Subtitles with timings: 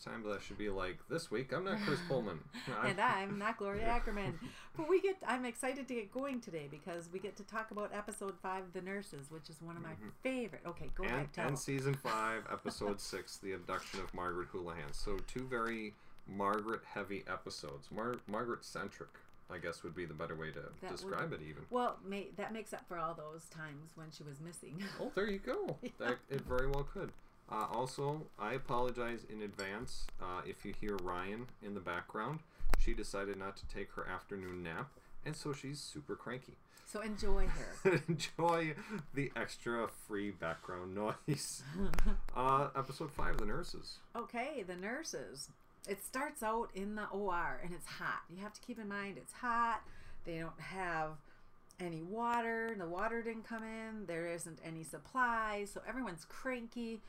[0.00, 0.22] Ackerman.
[0.22, 2.38] One of these times I should be like, this week I'm not Chris Pullman.
[2.84, 4.38] and I'm not Gloria Ackerman.
[4.76, 7.90] but we get I'm excited to get going today because we get to talk about
[7.94, 10.08] episode five, The Nurses, which is one of my mm-hmm.
[10.22, 10.62] favorite.
[10.66, 11.48] Okay, go and, ahead, tell.
[11.48, 14.92] and season five, episode six, the abduction of Margaret Houlihan.
[14.92, 15.94] So two very
[16.26, 17.88] Margaret heavy episodes.
[17.90, 19.10] Mar- Margaret centric,
[19.50, 21.64] I guess would be the better way to That describe would- it even.
[21.70, 24.82] Well, may, that makes up for all those times when she was missing.
[25.00, 25.76] Oh, there you go.
[25.98, 27.10] That it very well could.
[27.52, 32.38] Uh, also, I apologize in advance uh, if you hear Ryan in the background.
[32.78, 34.90] She decided not to take her afternoon nap,
[35.26, 36.54] and so she's super cranky.
[36.86, 38.02] so enjoy her.
[38.08, 38.74] Enjoy
[39.14, 41.62] the extra free background noise.
[42.36, 43.98] uh, episode five, the nurses.
[44.16, 45.50] Okay, the nurses.
[45.86, 48.22] It starts out in the OR and it's hot.
[48.30, 49.82] You have to keep in mind it's hot.
[50.24, 51.10] They don't have
[51.80, 52.74] any water.
[52.78, 54.06] The water didn't come in.
[54.06, 55.70] There isn't any supplies.
[55.72, 57.00] So everyone's cranky.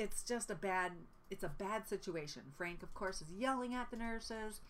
[0.00, 0.92] It's just a bad
[1.30, 2.42] it's a bad situation.
[2.56, 4.60] Frank of course is yelling at the nurses.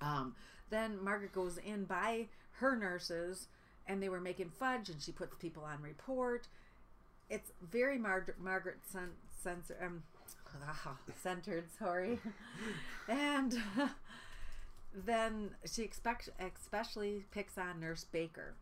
[0.00, 0.34] Um,
[0.70, 2.26] then Margaret goes in by
[2.58, 3.48] her nurses
[3.86, 6.48] and they were making fudge and she puts people on report
[7.28, 10.02] it's very Mar- Margaret cen- censor, um,
[11.22, 12.18] centered, sorry.
[13.08, 13.60] and
[14.94, 18.54] then she expect- especially picks on Nurse Baker,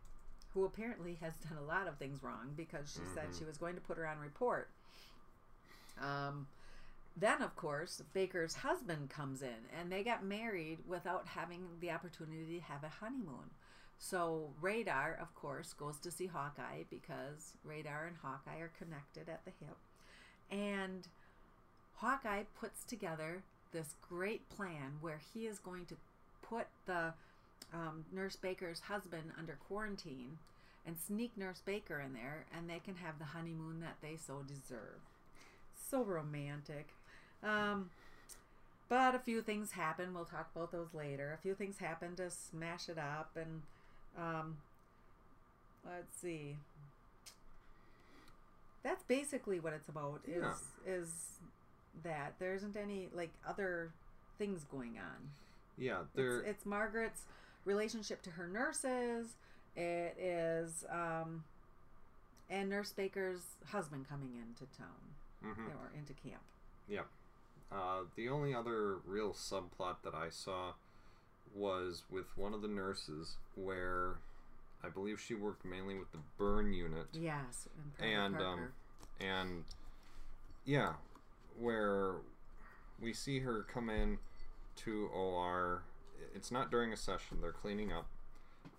[0.53, 3.75] who apparently has done a lot of things wrong because she said she was going
[3.75, 4.69] to put her on report.
[6.01, 6.47] Um,
[7.17, 12.57] then, of course, Baker's husband comes in, and they got married without having the opportunity
[12.57, 13.51] to have a honeymoon.
[13.97, 19.45] So, Radar, of course, goes to see Hawkeye because Radar and Hawkeye are connected at
[19.45, 19.77] the hip.
[20.51, 21.07] And
[21.95, 25.95] Hawkeye puts together this great plan where he is going to
[26.41, 27.13] put the
[27.73, 30.37] um, Nurse Baker's husband under quarantine
[30.85, 34.43] and sneak Nurse Baker in there, and they can have the honeymoon that they so
[34.47, 35.01] deserve.
[35.89, 36.89] So romantic.
[37.43, 37.89] Um,
[38.89, 40.13] but a few things happen.
[40.13, 41.33] We'll talk about those later.
[41.33, 43.61] A few things happen to smash it up, and
[44.17, 44.57] um,
[45.85, 46.57] let's see.
[48.83, 50.21] That's basically what it's about.
[50.27, 50.93] Is Yeah.
[50.93, 51.39] is
[52.03, 53.91] that there isn't any like other
[54.37, 55.29] things going on.
[55.77, 57.23] Yeah, they're It's, it's Margaret's
[57.65, 59.35] relationship to her nurses.
[59.75, 61.43] It is um,
[62.49, 65.67] and Nurse Baker's husband coming into town Mhm.
[65.75, 66.41] or into camp.
[66.87, 67.03] Yeah.
[67.71, 70.73] Uh, the only other real subplot that I saw
[71.53, 74.19] was with one of the nurses where
[74.83, 77.07] I believe she worked mainly with the burn unit.
[77.13, 77.67] Yes,
[77.99, 78.73] and, and um
[79.19, 79.63] and
[80.65, 80.93] yeah,
[81.57, 82.15] where
[82.99, 84.19] we see her come in
[84.77, 85.83] to OR.
[86.33, 88.07] It's not during a session; they're cleaning up,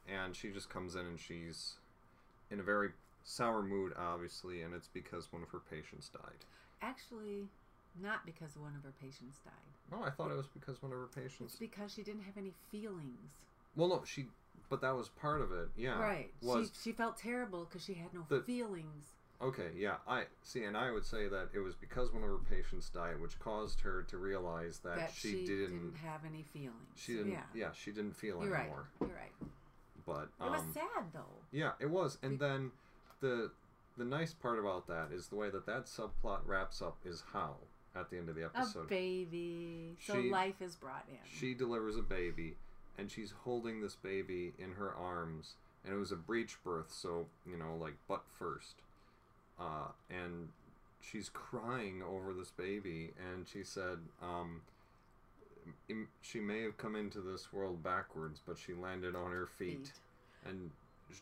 [0.06, 1.78] and she just comes in and she's
[2.50, 2.90] in a very
[3.26, 6.44] sour mood, obviously, and it's because one of her patients died.
[6.80, 7.48] actually
[8.02, 9.52] not because one of her patients died.
[9.90, 11.52] No, I thought it was because one of her patients.
[11.52, 13.30] It's because she didn't have any feelings.
[13.74, 14.26] Well, no, she,
[14.68, 15.68] but that was part of it.
[15.78, 16.30] Yeah, right.
[16.42, 19.12] Was she she felt terrible because she had no The- feelings.
[19.40, 19.70] okay.
[19.74, 22.90] Yeah, I see, and I would say that it was because one of her patients
[22.90, 25.94] died, which caused her to realize that, That she, didn't.
[26.04, 26.74] have any feelings.
[26.96, 27.32] she didn't.
[27.32, 27.42] Yeah.
[27.54, 27.72] Yeah.
[27.72, 28.88] she didn't feel You're anymore.
[29.00, 29.08] right.
[29.08, 29.50] You're right.
[30.04, 31.40] But It um, was sad though.
[31.50, 32.18] yeah, it was.
[32.22, 32.72] And then
[33.20, 33.50] the
[33.98, 37.54] the nice part about that is the way that that subplot wraps up is how
[37.94, 38.84] at the end of the episode.
[38.84, 39.96] A baby.
[40.04, 41.16] So life is brought in.
[41.38, 42.56] she delivers a baby
[42.98, 47.26] and she's holding this baby in her arms and it was a breech birth so
[47.50, 48.76] you know like butt first
[49.60, 50.48] uh, and
[51.00, 54.60] she's crying over this baby and she said um,
[56.20, 59.92] she may have come into this world backwards but she landed on her feet, Feet.
[60.46, 60.70] and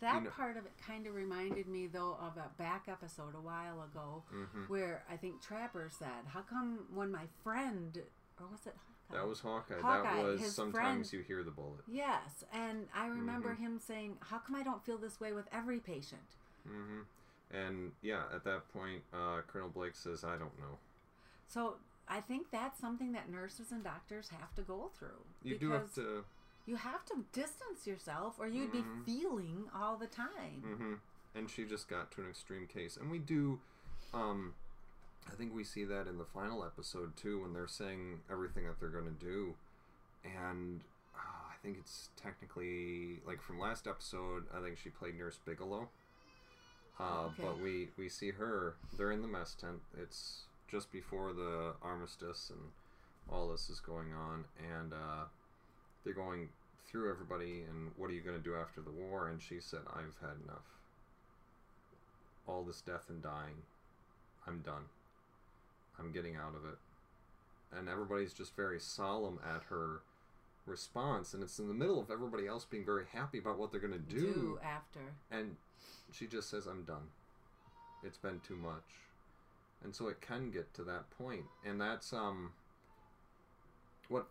[0.00, 3.34] That you know, part of it kind of reminded me, though, of a back episode
[3.36, 4.63] a while ago Mm-hmm.
[4.65, 7.98] where I think Trapper said, How come when my friend,
[8.41, 8.75] or was it
[9.09, 9.21] Hawkeye?
[9.21, 9.81] that was Hawkeye.
[9.81, 11.83] Hawkeye, that was sometimes friend- you hear the bullet.
[11.86, 13.63] Yes, and I remember Mm-hmm.
[13.65, 16.22] him saying, How come I don't feel this way with every patient?
[16.69, 17.01] Mm-hmm.
[17.57, 20.78] And yeah, at that point, uh, Colonel Blake says, "I don't know."
[21.47, 21.77] So
[22.09, 25.21] I think that's something that nurses and doctors have to go through.
[25.42, 26.25] You do have to.
[26.66, 29.05] You have to distance yourself, or you'd Mm-hmm.
[29.05, 30.63] be feeling all the time.
[30.63, 30.95] hmm
[31.39, 33.59] And she just got to an extreme case, and we do.
[34.15, 34.55] Um,
[35.31, 38.78] I think we see that in the final episode too, when they're saying everything that
[38.81, 39.55] they're going to do,
[40.25, 40.81] and
[41.15, 41.19] uh,
[41.51, 44.45] I think it's technically like from last episode.
[44.57, 45.89] I think she played Nurse Bigelow.
[47.01, 47.43] Uh, Okay.
[47.43, 48.75] But we we see her.
[48.97, 49.81] They're in the mess tent.
[50.01, 52.61] It's just before the armistice, and
[53.31, 54.45] all this is going on,
[54.78, 55.25] and uh,
[56.04, 56.48] they're going
[56.86, 57.65] through everybody.
[57.68, 59.28] And what are you going to do after the war?
[59.28, 60.78] And she said, "I've had enough.
[62.47, 63.62] All this death and dying.
[64.47, 64.84] I'm done."
[65.98, 66.78] I'm getting out of it.
[67.77, 70.03] And everybody's just very solemn at her
[70.66, 73.80] response, and it's in the middle of everybody else being very happy about what they're
[73.80, 74.33] going to do.
[74.33, 75.01] Do after.
[75.30, 75.56] And
[76.12, 77.09] she just says, I'm done.
[78.04, 78.83] It's been too much.
[79.83, 81.04] And so it can get to that.
[81.65, 82.53] And that's um
[84.09, 84.27] what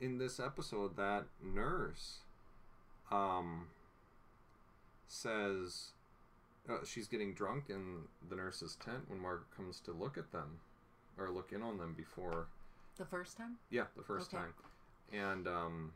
[0.00, 2.18] in this episode that nurse
[3.10, 3.66] um
[5.06, 5.88] says
[6.68, 10.60] uh, she's getting drunk in the nurse's tent when Margaret comes to look at them
[11.16, 12.46] or look in on them before
[12.98, 13.56] The first time?
[13.70, 14.42] yeah, the first Okay.
[14.42, 14.52] time.
[15.10, 15.92] And um,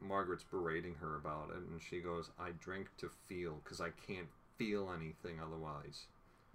[0.00, 4.26] Margaret's berating her about it, and she goes, I drink to feel because I can't
[4.58, 6.06] feel anything otherwise.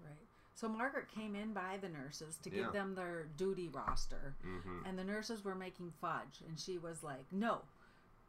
[0.04, 0.28] Right.
[0.62, 2.72] So Margaret came in by the nurses to give Yeah.
[2.72, 4.86] them their duty roster, Mm-hmm.
[4.86, 7.64] and the nurses were making fudge, and she was like, "No,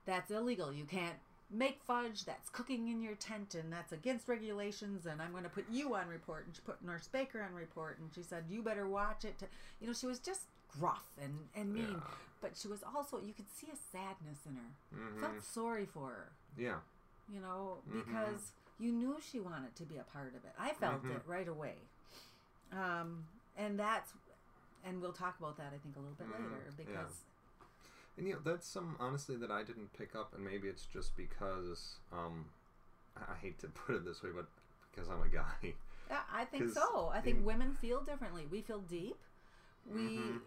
[0.06, 0.72] that's illegal.
[0.72, 1.18] You can't
[1.50, 2.24] make fudge.
[2.24, 5.04] That's cooking in your tent, and that's against regulations.
[5.04, 7.98] And I'm going to put you on report." And she put Nurse Baker on report,
[7.98, 9.46] and she said, "You better watch it." To,
[9.78, 12.00] you know, she was just gruff and and mean, Yeah.
[12.40, 14.70] but she was also you could see a sadness in her.
[14.96, 15.20] Mm-hmm.
[15.20, 16.32] Felt sorry for her.
[16.56, 16.80] Yeah.
[17.28, 18.04] you know, Mhm.
[18.04, 20.52] because you knew she wanted to be a part of it.
[20.58, 21.16] I felt Mhm.
[21.16, 21.88] it right away.
[22.72, 23.24] Um,
[23.56, 24.12] and that's,
[24.84, 26.50] and we'll talk about that, I think, a little bit Mhm.
[26.52, 26.72] later Yeah.
[26.76, 27.24] because,
[28.18, 31.16] And you know, that's some honestly that I didn't pick up, and maybe it's just
[31.16, 32.50] because um,
[33.16, 34.46] I hate to put it this way, but
[34.90, 35.74] because I'm a guy.
[36.10, 37.08] yeah, I think so.
[37.08, 38.46] I think in- women feel differently.
[38.50, 39.16] We feel deep.
[39.86, 40.40] We, Mhm.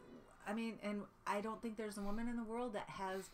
[0.47, 3.29] I mean, and I don't think there's a woman in the world that has,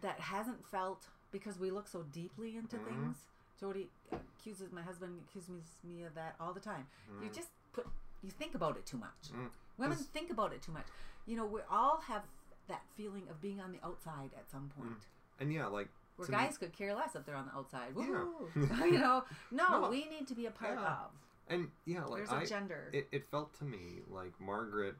[0.00, 2.84] that hasn't felt because we look so deeply into Mhm.
[2.86, 3.26] things.
[3.58, 6.88] Jody accuses my husband accuses me of that all the time.
[7.20, 7.34] You Mhm.
[7.34, 7.86] just put
[8.22, 9.32] you think about it too much.
[9.34, 9.48] Mm.
[9.78, 10.86] Women think about it too much.
[11.26, 12.22] You know, we all have
[12.68, 15.06] that feeling of being on the outside at some point.
[15.40, 17.94] And yeah, like Where to me- guys could care less if they're on the outside.
[17.96, 18.24] Yeah.
[18.86, 19.90] You know, no, No.
[19.90, 20.86] we need to be a part Yeah.
[20.92, 21.10] of.
[21.48, 22.90] and yeah, like There's a I, gender.
[22.92, 24.94] it, it felt to me like Margaret,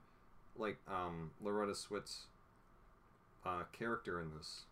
[0.57, 2.27] like um, Loretta Swit's
[3.45, 4.65] uh, character in this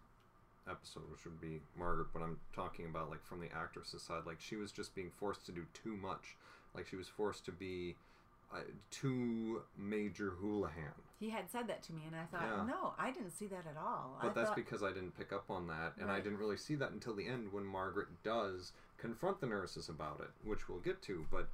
[0.69, 4.41] episode, which would be Margaret, but I'm talking about like from the actress's side, like
[4.41, 6.37] she was just being forced to do too much.
[6.75, 7.97] Like she was forced to be
[8.53, 8.61] uh,
[8.91, 10.93] too major Houlihan.
[11.21, 12.65] he had said that to me, and I thought, Yeah.
[12.65, 14.19] no, I didn't see that at all.
[14.23, 16.57] But I that's thought, because I didn't pick up on that, and I didn't really
[16.57, 20.79] see that until the end when Margaret does confront the nurses about it, which we'll
[20.79, 21.27] get to.
[21.31, 21.49] But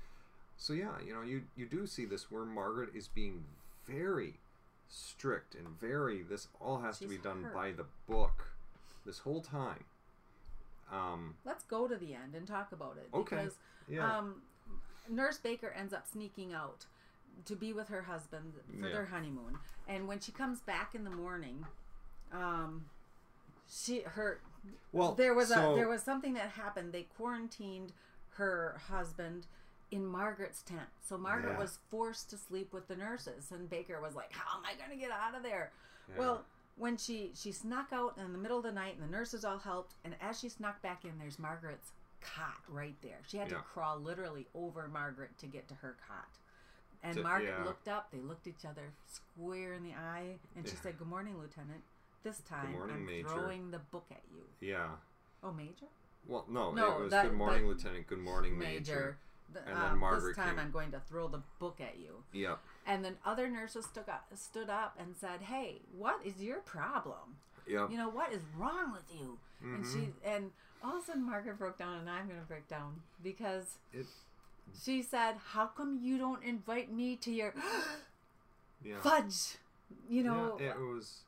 [0.56, 3.44] so yeah, you know, you you do see this where Margaret is being
[3.87, 4.35] very
[4.88, 7.55] strict and very this all has to be done hurt.
[7.55, 8.52] by the book
[9.05, 9.85] this whole time.
[10.93, 13.37] Um, let's go to the end and talk about it Okay.
[13.37, 13.58] because
[13.88, 14.43] yeah, um,
[15.09, 16.87] Nurse Baker ends up sneaking out
[17.47, 18.93] to be with her husband for Yeah.
[18.93, 19.59] their honeymoon,
[19.89, 21.67] and when she comes back in the morning,
[22.33, 22.89] um,
[23.69, 24.41] she her
[24.93, 26.93] well, there was so, a there was something that happened.
[26.93, 27.93] They quarantined
[28.31, 29.47] her husband
[29.91, 31.59] in Margaret's tent, so Margaret Yeah.
[31.59, 34.91] was forced to sleep with the nurses, and Baker was like, "How am I going
[34.91, 35.73] to get out of there?"
[36.09, 36.19] yeah.
[36.19, 36.45] Well,
[36.77, 39.59] when she she snuck out in the middle of the night, and the nurses all
[39.59, 41.93] helped, and as she snuck back in, there's Margaret's
[42.25, 43.19] cot right there.
[43.26, 43.59] She had Yeah.
[43.59, 46.29] to crawl literally over Margaret to get to her cot.
[47.03, 47.65] And To- Margaret yeah.
[47.65, 48.10] looked up.
[48.10, 51.84] They looked each other square in the eye, and she said, "Good morning, Lieutenant.
[52.22, 54.96] This time morning, I'm Major." throwing the book at you." yeah.
[55.43, 55.87] Oh, Major.
[56.27, 58.06] Well, no, No, it was that- good morning, Lieutenant.
[58.06, 58.94] Good morning, Major.
[58.94, 59.19] Major.
[59.67, 60.58] And then Margaret this time came.
[60.58, 62.25] I'm going to throw the book at you.
[62.32, 62.58] Yep.
[62.87, 67.37] And then other nurses stood up, stood up and said, "Hey, what is your problem?
[67.67, 67.91] Yep.
[67.91, 69.93] You know what is wrong with you?" And Mhm.
[69.93, 70.53] she and
[70.84, 74.06] all of a sudden Margaret broke down, and I'm going to break down because It-
[74.82, 77.55] she said, "How come you don't invite me to your
[78.84, 79.00] yeah.
[79.00, 79.56] fudge?"
[80.08, 81.20] You know, yeah, it was.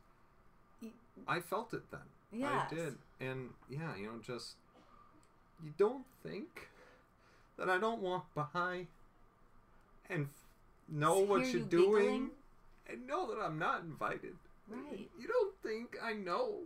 [1.27, 2.01] I felt it then.
[2.33, 2.69] Yes.
[2.71, 4.57] I did, and yeah, you know, just
[5.65, 6.69] you don't think
[7.57, 8.87] that I don't walk by
[10.11, 10.45] and f-
[10.89, 12.31] know what you're you doing giggling?
[12.89, 14.37] and know that I'm not invited.
[14.69, 15.09] Right.
[15.19, 16.59] You don't think I know?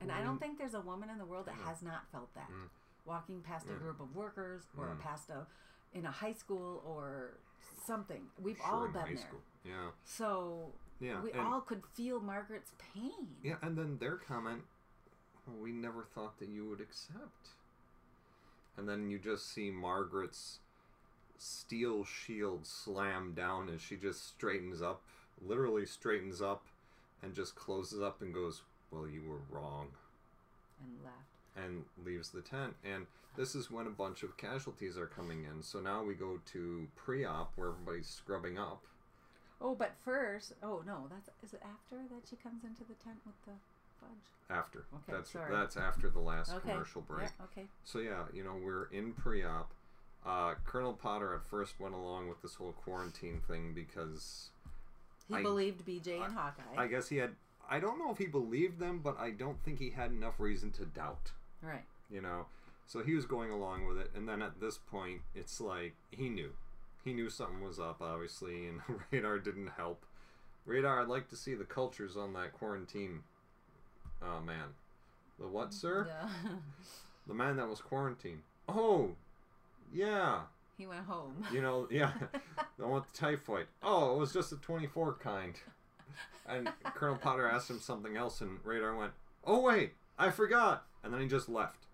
[0.00, 2.48] And I don't think there's a woman in the world that has not felt that.
[2.50, 2.68] Mm.
[3.04, 3.78] Walking past a Mm.
[3.80, 5.00] group of workers or Mm.
[5.00, 5.46] past a
[5.92, 7.38] in a high school or
[7.86, 8.30] something.
[8.38, 9.26] We've Sure, all been high there.
[9.26, 9.42] school.
[9.64, 13.38] Yeah, So yeah, we and, all could feel Margaret's pain.
[13.42, 14.64] yeah, and then their comment,
[15.46, 17.54] "We never thought that you would accept."
[18.76, 20.60] And then you just see Margaret's
[21.38, 25.02] steel shield slam down as she just straightens up,
[25.40, 26.66] literally straightens up,
[27.22, 29.88] and just closes up and goes, "Well, you were wrong,"
[30.80, 31.16] And left.
[31.56, 32.76] and leaves the tent.
[32.84, 35.62] And this is when a bunch of casualties are coming in.
[35.62, 38.82] So now we go to pre-op where everybody's scrubbing up.
[39.60, 43.18] Oh, but first, oh no, that's is it after that she comes into the tent
[43.26, 43.52] with the
[44.00, 44.30] fudge?
[44.50, 45.50] After Okay, that's sorry.
[45.50, 46.70] that's after the last Okay.
[46.70, 47.28] commercial break.
[47.38, 47.66] Yeah, okay.
[47.84, 49.72] So yeah, you know we're in pre-op,
[50.24, 54.50] Uh, Colonel Potter at first went along with this whole quarantine thing because
[55.28, 56.74] He I- believed BJ and Hawkeye.
[56.76, 57.36] I guess he had.
[57.68, 60.70] I don't know if he believed them, but I don't think he had enough reason
[60.72, 61.32] to doubt.
[61.62, 61.84] right.
[62.10, 62.46] You know,
[62.86, 66.30] so he was going along with it, and then at this point, it's like he
[66.30, 66.52] knew,
[67.04, 70.06] he knew something was up, obviously, and Radar didn't help.
[70.64, 73.20] Radar, I'd like to see the cultures on that quarantine.
[74.22, 74.68] Uh, man,
[75.38, 76.06] the what, sir?
[76.08, 76.28] Yeah.
[77.26, 78.40] The man that was quarantined.
[78.70, 79.10] Oh,
[79.92, 80.44] yeah.
[80.78, 81.44] he went home.
[81.52, 82.12] You know, yeah.
[82.78, 83.66] the one with the typhoid.
[83.82, 85.54] Oh, it was just a 24 kind.
[86.48, 89.12] And Colonel Potter asked him something else, and Radar went,
[89.44, 90.84] Oh, wait, I forgot.
[91.02, 91.86] And then he just left.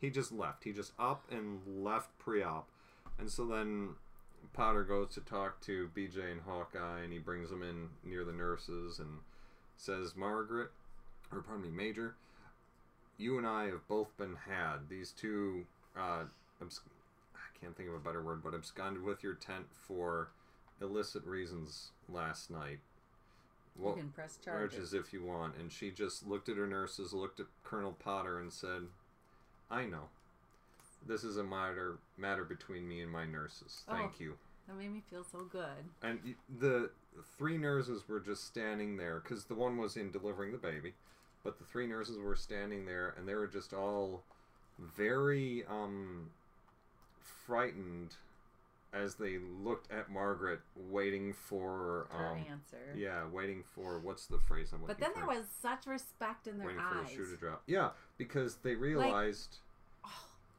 [0.00, 0.64] He just left.
[0.64, 2.68] He just up and left pre op.
[3.18, 3.90] And so then
[4.52, 8.32] Potter goes to talk to BJ and Hawkeye, and he brings them in near the
[8.32, 9.18] nurses and
[9.76, 10.70] says, Margaret,
[11.32, 12.14] or pardon me, Major,
[13.18, 14.88] you and I have both been had.
[14.88, 15.66] These two,
[15.96, 16.24] uh,
[16.60, 16.80] abs-
[17.34, 20.28] I can't think of a better word, but absconded with your tent for
[20.80, 22.78] illicit reasons last night.
[23.88, 24.76] You can press charges.
[24.76, 25.56] charges if you want.
[25.56, 28.82] And she just looked at her nurses, looked at Colonel Potter, and said,
[29.70, 30.08] I know.
[31.06, 33.84] This is a matter matter between me and my nurses.
[33.88, 34.22] Thank Oh.
[34.22, 34.38] you.
[34.68, 35.84] That made me feel so good.
[36.02, 36.90] And the
[37.38, 40.94] three nurses were just standing there because the one was in delivering the baby,
[41.42, 44.22] but the three nurses were standing there, and they were just all
[44.78, 46.30] very um,
[47.20, 48.14] frightened
[48.92, 52.94] as they looked at Margaret, waiting for Her um, answer.
[52.96, 55.20] yeah, waiting for what's the phrase I'm looking But then for?
[55.30, 56.92] there was such respect in their waiting eyes.
[56.92, 57.62] for the shoe to drop.
[57.66, 59.58] Yeah, because they realized
[60.04, 60.08] Oh,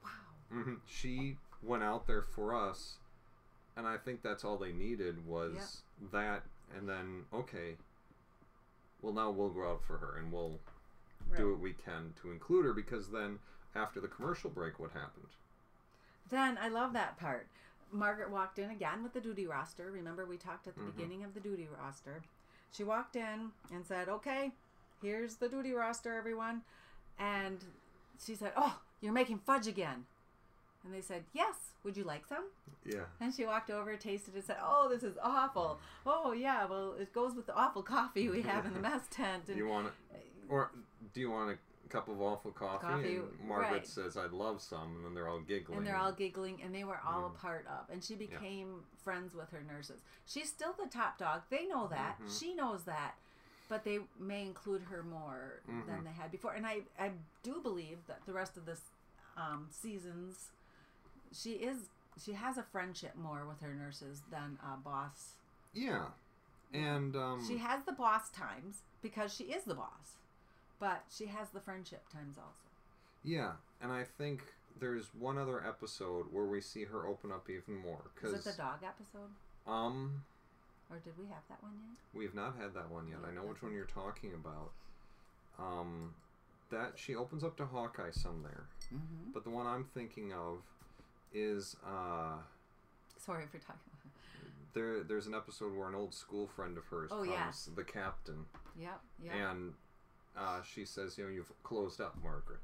[0.03, 0.09] wow.
[0.53, 2.97] mhm, she went out there for us,
[3.75, 5.81] and I think that's all they needed was
[6.13, 6.43] that,
[6.77, 7.75] and then okay,
[9.01, 10.59] well now we'll go out for her and we'll
[11.35, 13.39] do what we can to include her because then
[13.75, 15.27] after the commercial break, what happened?
[16.29, 17.47] Then I love that part.
[17.91, 19.91] Margaret walked in again with the duty roster.
[19.91, 20.95] Remember, we talked at the Mhm.
[20.95, 22.24] beginning of the duty roster.
[22.71, 24.51] She walked in and said, Okay,
[25.01, 26.63] here's the duty roster, everyone.
[27.19, 27.63] And
[28.19, 30.05] she said, Oh, you're making fudge again.
[30.83, 32.45] And they said, Yes, would you like some?
[32.83, 35.79] Yeah, And she walked over, tasted it, said, Oh, this is awful.
[36.05, 39.50] Oh, yeah, well, it goes with the awful coffee we have in the mess tent.
[39.50, 39.93] And you want it,
[40.50, 40.71] or
[41.13, 41.57] do you want a
[41.91, 42.86] cup of awful coffee?
[42.88, 43.88] Coffee, and Margaret right.
[43.88, 45.77] says, "I'd love some," and then they're all giggling.
[45.79, 47.36] and they're all giggling and they were all Mm.
[47.36, 51.41] a part of and she became friends with her nurses she's still the top dog
[51.50, 52.39] they know that Mhm.
[52.39, 53.15] she knows that
[53.69, 55.86] but they may include her more Mhm.
[55.88, 57.12] than they had before and i i
[57.43, 58.81] do believe that the rest of this
[59.38, 60.51] um, seasons
[61.31, 61.89] she is
[62.21, 65.36] she has a friendship more with her nurses than a boss
[65.74, 66.07] yeah,
[66.74, 70.17] and um, she has the boss times because she is the boss
[70.81, 72.67] but she has the friendship times also
[73.23, 74.41] Yeah, and I think
[74.79, 78.51] there's one other episode where we see her open up even more is because it
[78.51, 79.29] the dog episode
[79.67, 80.23] um
[80.89, 83.19] or did we have that one yet we've not had that one yet.
[83.25, 84.71] I know which one you're talking about.
[85.59, 86.13] Um,
[86.71, 89.31] that she opens up to Hawkeye some there, mm-hmm.
[89.33, 90.59] but the one I'm thinking of
[91.33, 92.38] is uh
[93.17, 93.91] sorry for talking
[94.73, 95.03] there.
[95.03, 97.69] There's an episode where an old school friend of hers Oh, comes, yes.
[97.75, 98.45] the captain,
[98.79, 99.33] Yep, yep.
[99.35, 99.73] and
[100.38, 102.59] uh, she says, "You know, you've closed up, Margaret."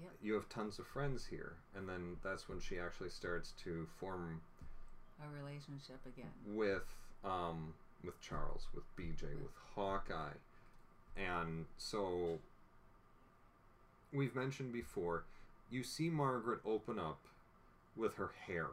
[0.00, 0.10] Yep.
[0.22, 4.40] You have tons of friends here, and then that's when she actually starts to form
[5.22, 6.30] a relationship again.
[6.46, 6.82] with
[7.24, 10.34] um with Charles, with BJ, with Hawkeye.
[11.16, 12.38] And so
[14.12, 15.24] we've mentioned before,
[15.70, 17.20] you see Margaret open up
[17.96, 18.66] with her hair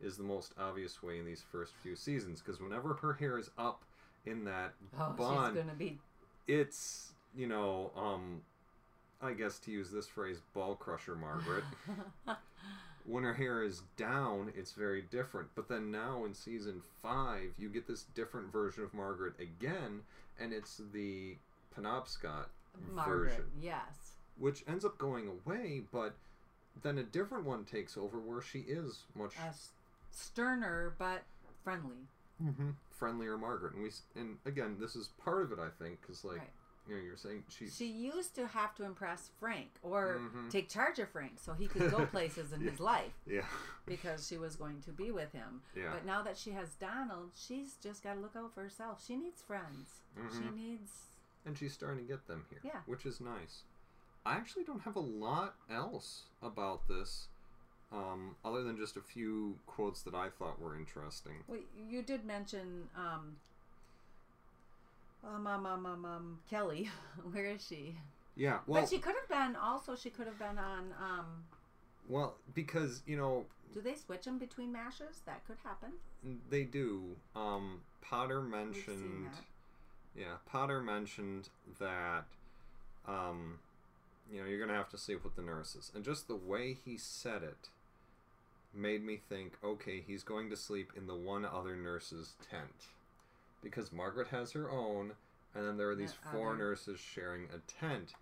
[0.00, 3.50] is the most obvious way in these first few seasons because whenever her hair is
[3.56, 3.82] up
[4.26, 5.98] in that Oh, bond, she's gonna be.
[6.46, 8.42] It's you know um
[9.20, 11.64] I guess to use this phrase ball crusher Margaret
[13.06, 15.48] when her hair is down, it's very different.
[15.54, 20.02] But then now in season five, you get this different version of Margaret again,
[20.40, 21.36] and it's the
[21.76, 22.46] Penobscott
[22.92, 24.16] Margaret, version, yes.
[24.38, 25.82] which ends up going away.
[25.92, 26.14] But
[26.82, 29.52] then a different one takes over where she is much A
[30.10, 31.22] sterner but
[31.64, 32.08] friendly.
[32.42, 32.70] Mm-hmm.
[32.90, 33.74] friendlier Margaret.
[33.74, 36.50] And we and again, this is part of it, I think, because like right.
[36.88, 37.68] you know, you're saying she.
[37.68, 40.50] She used to have to impress Frank or Mhm.
[40.50, 43.44] take charge of Frank so he could go places in his life yeah,
[43.86, 45.62] because she was going to be with him.
[45.76, 49.04] yeah, But now that she has Donald, she's just got to look out for herself.
[49.06, 50.00] She needs friends.
[50.32, 50.54] She Mhm.
[50.56, 50.90] needs.
[51.44, 52.82] and she's starting to get them here, Yeah.
[52.86, 53.64] which is nice.
[54.24, 57.26] I actually don't have a lot else about this,
[57.92, 61.32] um, other than just a few quotes that I thought were interesting.
[61.46, 63.36] Well, you did mention um,
[65.24, 66.88] um, um, um, um, um, Kelly.
[67.32, 67.96] Where is she?
[68.34, 69.94] Yeah, well, but she could have been also.
[69.94, 71.26] She could have been on um,
[72.08, 73.44] Well, because you know
[73.74, 75.20] Do they switch them between mashes?
[75.26, 75.90] That could happen.
[76.48, 77.02] they do.
[77.36, 79.28] Um, Potter mentioned.
[80.16, 82.24] Yeah, Potter mentioned that.
[83.06, 83.58] Um,
[84.32, 86.96] you know, you're gonna have to sleep with the nurses, and just the way he
[86.96, 87.68] said it
[88.74, 92.88] made me think, okay, he's going to sleep in the one other nurse's tent,
[93.62, 95.12] because Margaret has her own,
[95.54, 96.58] and then there are these The four other.
[96.58, 98.14] nurses sharing a tent.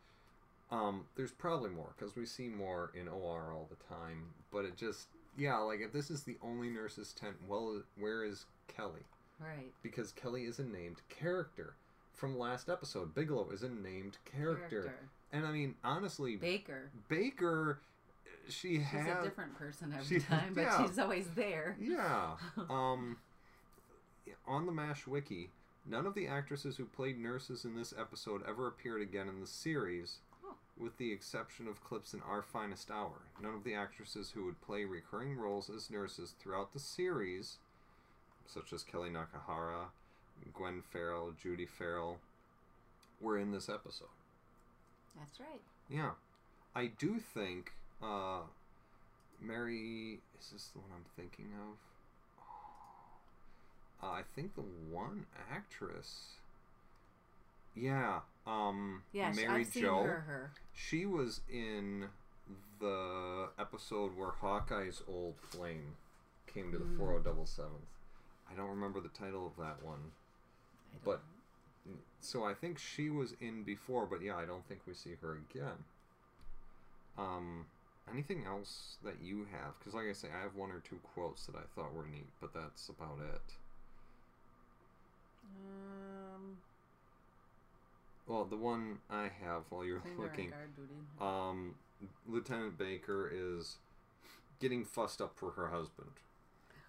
[0.70, 4.76] Um, there's probably more because we see more in OR all the time, but it
[4.76, 9.02] just yeah, like if this is the only nurse's tent, well, where is Kelly?
[9.40, 9.72] Right.
[9.82, 11.72] because Kelly is a named character
[12.12, 13.14] from last episode.
[13.14, 14.92] Bigelow is a named character,
[15.32, 16.90] and I mean honestly, Baker.
[17.08, 17.80] Baker,
[18.48, 20.86] she She's had a different person every she- time, but yeah.
[20.86, 21.76] she's always there.
[21.80, 22.34] yeah.
[22.68, 23.16] Um,
[24.46, 25.50] on the Mash wiki,
[25.86, 29.46] none of the actresses who played nurses in this episode ever appeared again in the
[29.46, 30.18] series.
[30.44, 30.54] Oh.
[30.78, 34.60] With the exception of clips in Our Finest Hour, none of the actresses who would
[34.62, 37.58] play recurring roles as nurses throughout the series,
[38.46, 39.86] such as Kellye Nakahara,
[40.54, 42.18] Gwen Farrell, Judy Farrell,
[43.20, 44.08] were in this episode.
[45.18, 45.60] That's right.
[45.90, 46.12] Yeah,
[46.74, 48.40] I do think uh,
[49.40, 51.76] Mary is this the one I'm thinking of?
[54.02, 56.32] Uh, I think the one actress.
[57.74, 60.02] Yeah, um, Yeah, Mary I've seen Jo.
[60.02, 60.20] her.
[60.20, 60.50] Her.
[60.72, 62.06] She was in
[62.80, 65.96] the episode where Hawkeye's old flame
[66.46, 66.96] came to the Mm.
[66.98, 67.86] 4077th.
[68.50, 70.12] I don't remember the title of that one.
[71.04, 71.20] But-
[71.86, 71.94] know.
[72.20, 75.34] So I think she was in before, but yeah, I don't think we see her
[75.34, 75.84] again.
[77.16, 77.66] Um,
[78.12, 79.78] anything else that you have?
[79.78, 82.28] Because like I say, I have one or two quotes that I thought were neat,
[82.40, 83.54] but that's about it.
[85.56, 86.56] Um,
[88.26, 90.52] Well, the one I have while you're looking,
[91.20, 91.74] um,
[92.28, 93.76] Lieutenant Baker is
[94.60, 96.10] getting fussed up for her husband,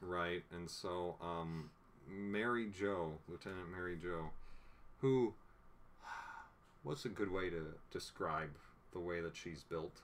[0.02, 0.44] right?
[0.52, 1.72] And so, um,
[2.08, 4.30] Mary Jo, Lieutenant Mary Jo,
[5.00, 5.34] who,
[6.84, 8.52] what's a good way to describe
[8.94, 10.02] the way that she's built?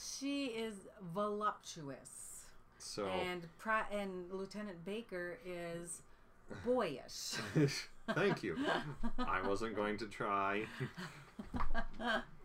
[0.00, 0.74] She is
[1.14, 2.44] voluptuous,
[2.78, 6.02] So, and Pri- and Lieutenant Baker is
[6.64, 7.34] boyish.
[8.14, 8.56] thank you.
[9.18, 10.64] I wasn't going to try.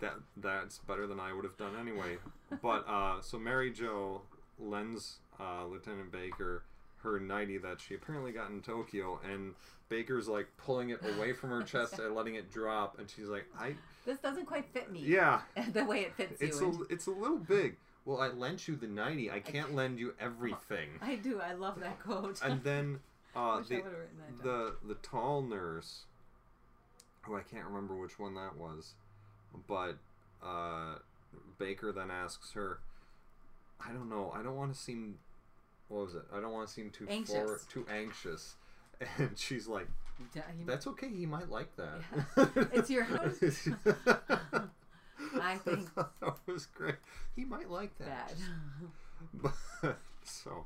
[0.01, 2.17] that that's better than I would have done anyway.
[2.61, 4.21] But uh, so Mary Jo
[4.59, 6.63] lends uh, Lieutenant Baker
[7.03, 9.53] her nightie that she apparently got in Tokyo, and
[9.89, 13.45] Baker's like pulling it away from her chest and letting it drop, and she's like,
[13.59, 15.01] "I this doesn't quite fit me.
[15.05, 15.41] yeah,
[15.73, 16.65] the way it fits it's you.
[16.67, 19.31] a and- it's a little big." Well, I lent you the nightie.
[19.31, 20.89] I can't lend you everything.
[21.01, 21.39] I do.
[21.39, 22.41] I love that quote.
[22.43, 22.99] And then
[23.33, 24.73] uh, the would've written that down.
[24.83, 26.01] the the tall nurse,
[27.21, 28.93] who I can't remember which one that was,
[29.67, 29.97] but
[30.45, 30.95] uh,
[31.57, 32.79] Baker then asks her,
[33.79, 34.33] "I don't know.
[34.35, 35.19] I don't want to seem,
[35.87, 36.23] what was it?
[36.33, 37.35] I don't want to seem too Anxious.
[37.35, 38.55] forward, too anxious."
[39.17, 39.87] And she's like,
[40.65, 41.09] "That's okay.
[41.09, 42.01] He might like that."
[42.73, 43.35] It's your house.
[45.41, 46.95] I think- that was great.
[47.35, 48.33] He might like that.
[49.33, 50.65] But, so,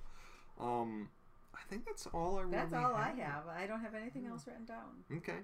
[0.59, 1.09] um,
[1.55, 3.47] I think that's all I really That's all I have.
[3.47, 5.03] I don't have anything else written down.
[5.17, 5.39] Okay.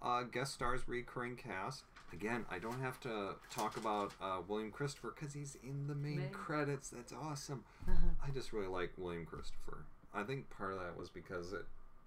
[0.00, 1.84] Uh, guest stars recurring cast.
[2.12, 6.18] Again, I don't have to talk about uh, William Christopher because he's in the main
[6.18, 6.28] Main.
[6.30, 6.90] credits.
[6.90, 7.64] That's awesome.
[7.88, 9.78] I just really like William Christopher.
[10.14, 11.64] I think part of that was because it,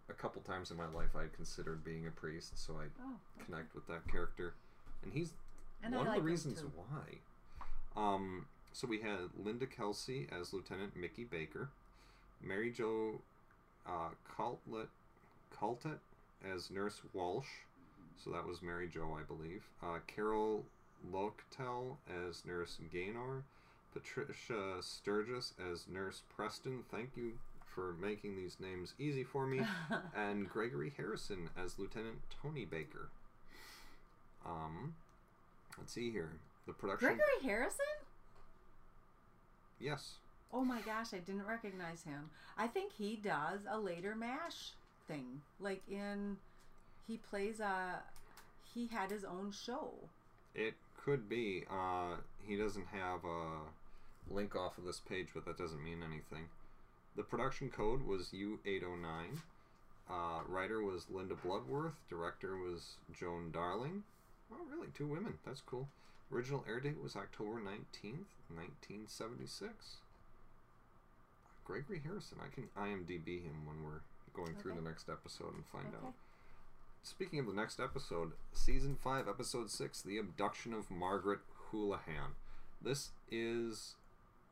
[0.09, 3.15] a couple times in my life I had considered being a priest, so I Oh,
[3.45, 4.53] connect with that character,
[5.03, 5.33] and he's
[5.83, 7.17] and one like of the reasons why.
[7.99, 11.69] Um, so we had Linda Kelsey as Lieutenant Mickey Baker,
[12.43, 13.21] Mary Jo
[13.87, 14.09] uh,
[16.53, 17.47] as Nurse Walsh,
[18.23, 19.63] so that was Mary Jo, I believe.
[19.83, 20.65] Uh, Carol
[21.11, 21.97] Locatell
[22.27, 23.43] as Nurse Gaynor,
[23.93, 26.83] Patricia Sturgis as Nurse Preston.
[26.91, 27.33] Thank you
[27.73, 29.61] for making these names easy for me.
[30.15, 33.09] and Gregory Harrison as Lieutenant Tony Baker.
[34.45, 34.95] Um,
[35.77, 36.31] let's see here.
[36.67, 37.07] The production.
[37.07, 37.85] Gregory Harrison?
[39.79, 40.15] Yes.
[40.53, 42.29] Oh my gosh, I didn't recognize him.
[42.57, 44.71] I think he does a later MASH
[45.07, 45.41] thing.
[45.59, 46.37] Like in,
[47.07, 48.01] he plays a,
[48.73, 49.93] he had his own show.
[50.53, 51.63] It could be.
[51.69, 52.15] Uh,
[52.45, 56.45] he doesn't have a link off of this page, but that doesn't mean anything.
[57.15, 59.37] The production code was U809.
[60.09, 61.93] Uh, writer was Linda Bloodworth.
[62.09, 64.03] Director was Joan Darling.
[64.51, 64.87] Oh, really?
[64.95, 65.35] Two women.
[65.45, 65.87] That's cool.
[66.31, 69.97] Original air date was October 19th, 1976.
[71.63, 72.37] Gregory Harrison.
[72.43, 74.01] I can IMDb him when we're
[74.33, 76.05] going through the next episode and find Okay.
[76.07, 76.13] out.
[77.05, 82.31] Speaking of the next episode, season five, episode six, the abduction of Margaret Houlihan.
[82.81, 83.93] This is,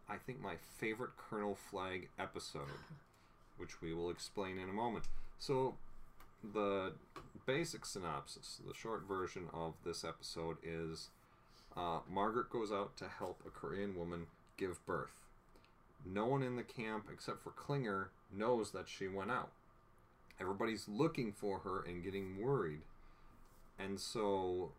[0.08, 2.78] I think, my favorite Colonel Flagg episode,
[3.58, 5.06] which we will explain in a moment.
[5.40, 5.78] So,
[6.44, 6.94] the
[7.48, 11.10] basic synopsis, the short version of this episode is
[11.76, 15.26] uh, Margaret goes out to help a Korean woman give birth.
[16.06, 19.50] No one in the camp except for Klinger knows that she went out.
[20.40, 22.82] Everybody's looking for her and getting worried.
[23.80, 24.72] And so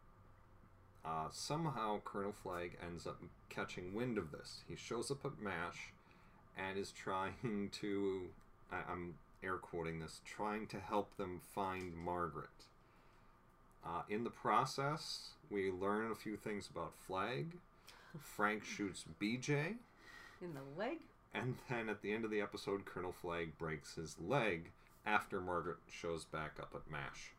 [1.04, 4.62] uh, somehow Colonel Flagg ends up catching wind of this.
[4.68, 5.92] He shows up at MASH
[6.56, 8.22] and is trying to,
[8.72, 12.48] I, I'm air quoting this, trying to help them find Margaret.
[13.84, 17.56] Uh, in the process, we learn a few things about Flagg.
[18.18, 19.74] Frank shoots BJ.
[20.40, 20.98] In the leg?
[21.34, 24.70] And then at the end of the episode, Colonel Flagg breaks his leg
[25.06, 27.32] after Margaret shows back up at MASH.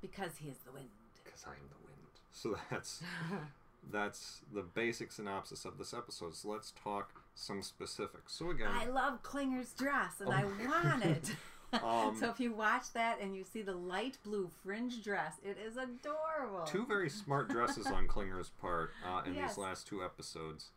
[0.00, 0.88] Because he is the wind.
[1.24, 1.98] Because I'm the wind.
[2.32, 3.02] So that's
[3.92, 6.34] that's the basic synopsis of this episode.
[6.34, 8.32] So let's talk some specifics.
[8.34, 10.44] So again, I love Klinger's dress and Oh I
[10.90, 11.30] want it.
[11.82, 15.56] Um, so if you watch that and you see the light blue fringe dress, it
[15.56, 16.66] is adorable.
[16.66, 19.52] two very smart dresses on Klinger's part uh, in Yes.
[19.52, 20.68] these last two episodes.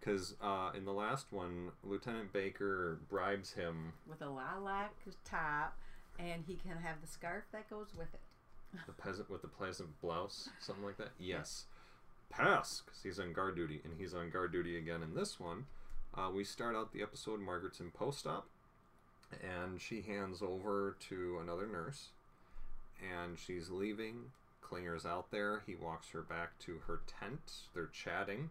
[0.00, 5.76] Because uh, in the last one, Lieutenant Baker bribes him With a lilac top,
[6.18, 8.20] and he can have the scarf that goes with it.
[8.86, 11.10] the peasant with the pleasant blouse, something like that.
[11.18, 11.64] Yes,
[12.30, 15.66] pass, because he's on guard duty, and he's on guard duty again in this one.
[16.16, 17.40] Uh, we start out the episode.
[17.40, 18.46] Margaret's in post-op,
[19.42, 22.08] and she hands over to another nurse,
[23.02, 24.32] and she's leaving.
[24.62, 25.62] Klinger's out there.
[25.66, 27.52] He walks her back to her tent.
[27.74, 28.50] They're chatting.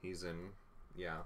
[0.00, 0.50] He's in,
[0.96, 1.18] yeah,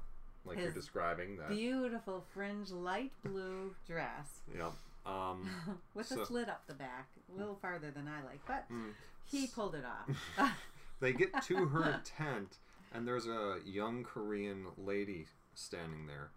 [0.44, 1.50] like you're describing that.
[1.50, 4.72] Beautiful fringe light blue dress Yep.
[5.06, 5.50] Um,
[5.94, 8.92] with So- a slit up the back, a little farther than I like, but mm.
[9.24, 10.52] he pulled it off.
[11.00, 12.58] They get to her tent,
[12.92, 16.30] and there's a young Korean lady standing there.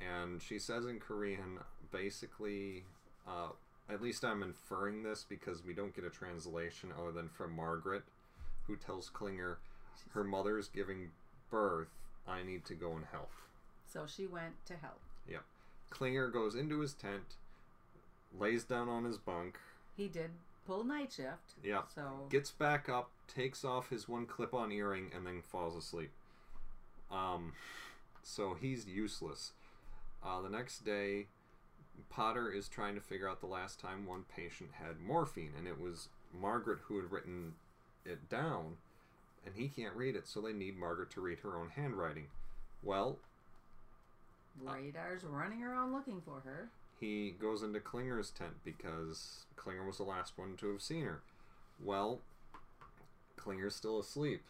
[0.00, 1.58] And she says in Korean,
[1.92, 2.84] basically,
[3.28, 3.48] uh,
[3.88, 8.04] at least I'm inferring this because we don't get a translation other than from Margaret,
[8.66, 9.58] who tells Klinger,
[10.12, 11.10] her mother's giving
[11.50, 11.88] birth,
[12.28, 13.30] I need to go and help.
[13.86, 15.00] so she went to help.
[15.28, 15.44] Yep.
[15.90, 17.36] Klinger goes into his tent,
[18.38, 19.58] lays down on his bunk,
[19.96, 20.30] He did
[20.66, 21.54] pull night shift.
[21.62, 21.86] Yep.
[21.94, 26.10] So gets back up, takes off his one clip-on earring, and then falls asleep.
[27.10, 27.52] Um,
[28.22, 29.52] so he's useless.
[30.24, 31.26] Uh, the next day,
[32.10, 35.80] Potter is trying to figure out the last time one patient had morphine, and it
[35.80, 36.08] was
[36.38, 37.54] Margaret who had written
[38.04, 38.76] it down,
[39.46, 42.26] and he can't read it, so they need Margaret to read her own handwriting.
[42.82, 43.18] Well,
[44.66, 46.68] uh, radar's running around looking for her.
[47.00, 51.20] he goes into Klinger's tent because Klinger was the last one to have seen her.
[51.82, 52.20] Well,
[53.36, 54.42] Klinger's still asleep.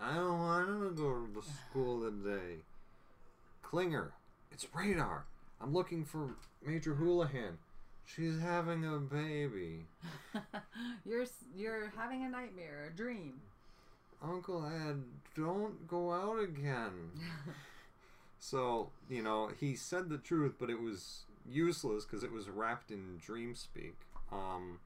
[0.00, 2.56] I don't want to go to the school today.
[3.62, 4.12] Klinger,
[4.50, 5.24] it's Radar.
[5.60, 6.30] I'm looking for
[6.64, 7.58] Major Houlihan.
[8.04, 9.86] She's having a baby.
[11.06, 11.24] you're
[11.56, 13.34] you're having a nightmare, a dream.
[14.22, 15.02] Uncle Ed,
[15.36, 17.10] don't go out again.
[18.44, 22.90] So, you know, he said the truth, but it was useless because it was wrapped
[22.90, 23.94] in dream speak.
[24.32, 24.80] Um,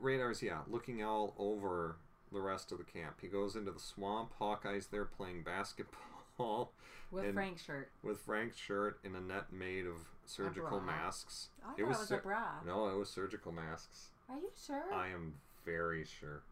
[0.00, 1.96] Radar's, yeah, looking all over
[2.32, 3.16] the rest of the camp.
[3.20, 4.34] He goes into the swamp.
[4.38, 6.72] Hawkeye's there playing basketball
[7.10, 7.90] With Frank's shirt.
[8.04, 11.48] with Frank's shirt in a net made of surgical masks.
[11.64, 12.46] I thought It it was was, sur- a bra.
[12.64, 14.10] No, it was surgical masks.
[14.28, 14.94] Are you sure?
[14.94, 15.34] I am
[15.66, 16.42] very sure.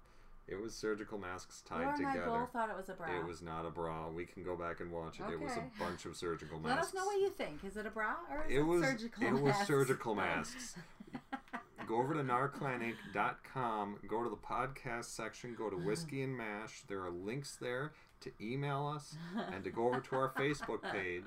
[0.48, 2.30] It was surgical masks tied Laura and I together.
[2.38, 3.14] both thought it was a bra.
[3.18, 4.08] It was not a bra.
[4.08, 5.30] We can go back and watch it.
[5.30, 6.76] It was a bunch of surgical masks.
[6.76, 7.62] Let us know what you think.
[7.64, 9.66] Is it a bra or is it it, was surgical it was masks?
[9.66, 10.74] surgical masks.
[11.86, 16.82] go over to narclaninc.com, go to the podcast section, go to Whiskey and Mash.
[16.88, 19.16] There are links there to email us
[19.52, 21.24] and to go over to our Facebook page.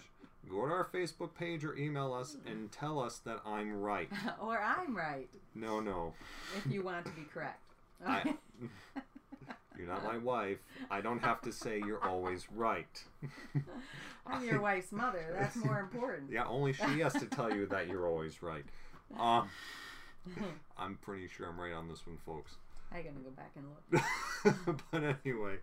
[0.50, 4.10] Go to our Facebook page or email us and tell us that I'm right.
[4.42, 6.14] or I'm right, No, no.
[6.58, 7.60] if you want to be correct.
[8.06, 8.34] I,
[9.82, 10.60] you're not my wife.
[10.90, 13.04] I don't have to say you're always right.
[14.28, 15.36] I'm your wife's mother.
[15.38, 16.32] That's more important.
[16.32, 18.66] Yeah, only she has to tell you that you're always right.
[19.20, 19.50] Um,
[20.78, 22.58] I'm pretty sure I'm right on this one, folks.
[22.94, 23.66] I gotta go back and
[24.46, 24.86] look.
[24.92, 25.56] but anyway,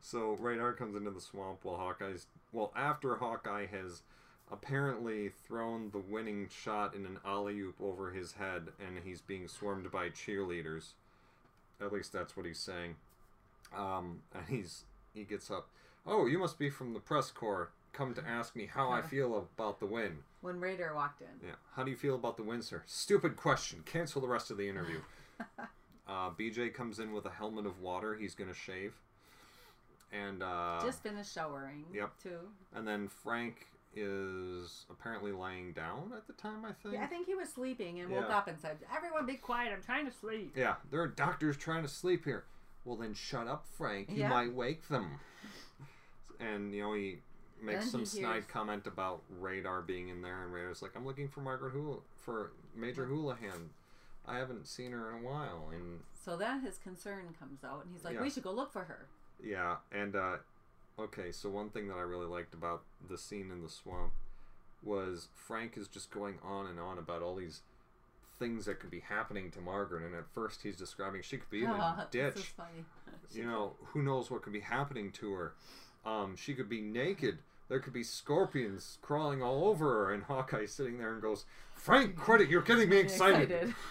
[0.00, 4.02] so Radar comes into the swamp while Hawkeye's well after Hawkeye has
[4.50, 9.46] apparently thrown the winning shot in an alley oop over his head and he's being
[9.46, 10.94] swarmed by cheerleaders.
[11.80, 12.96] At least that's what he's saying.
[13.76, 15.68] Um, and he's he gets up.
[16.06, 17.70] Oh, you must be from the press corps.
[17.92, 20.18] Come to ask me how I feel about the win.
[20.42, 21.26] When Radar walked in.
[21.48, 21.54] Yeah.
[21.74, 22.82] How do you feel about the win, sir?
[22.86, 23.82] Stupid question.
[23.84, 25.00] Cancel the rest of the interview.
[26.08, 28.14] uh, BJ comes in with a helmet of water.
[28.14, 28.94] He's going to shave.
[30.12, 31.84] and uh, Just finished showering.
[31.92, 32.12] Yep.
[32.22, 32.38] Too.
[32.74, 36.64] and then Frank is apparently laying down at the time.
[36.64, 36.94] I think.
[36.94, 39.72] Yeah, I think he was sleeping and woke up and said, "Everyone, be quiet.
[39.74, 42.44] I'm trying to sleep." Yeah, there are doctors trying to sleep here.
[42.84, 44.08] Well, then shut up, Frank.
[44.10, 44.28] You Yeah.
[44.28, 45.20] might wake them.
[46.38, 47.18] And you know he
[47.60, 51.28] makes some he snide comment about Radar being in there, and Radar's like, "I'm looking
[51.28, 53.70] for Margaret Hula for Major Houlihan.
[54.26, 57.92] I haven't seen her in a while." And So then his concern comes out, and
[57.92, 58.22] he's like, Yeah.
[58.22, 59.06] "We should go look for her."
[59.42, 60.38] yeah, and uh,
[60.98, 64.12] okay, so one thing that I really liked about the scene in the swamp
[64.82, 67.60] was Frank is just going on and on about all these
[68.40, 71.62] things that could be happening to Margaret, and at first he's describing she could be
[71.62, 72.34] in a ditch.
[72.34, 72.84] This is funny.
[73.32, 75.54] you know, who knows what could be happening to her.
[76.04, 77.38] Um, she could be naked.
[77.68, 82.16] There could be scorpions crawling all over her, and Hawkeye sitting there and goes, "Frank,
[82.16, 82.48] credit!
[82.48, 83.74] You're getting me excited."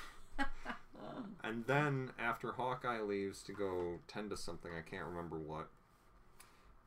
[1.42, 5.70] And then after Hawkeye leaves to go tend to something, I can't remember what.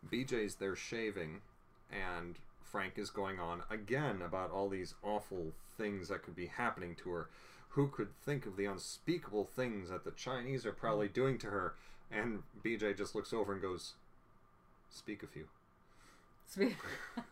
[0.08, 1.40] BJ's there shaving,
[1.90, 6.94] and Frank is going on again about all these awful things that could be happening
[7.02, 7.30] to her.
[7.74, 11.74] Who could think of the unspeakable things that the Chinese are probably doing to her?
[12.10, 13.94] And BJ just looks over and goes,
[14.90, 15.46] "Speak a few."
[16.46, 16.76] Sweet.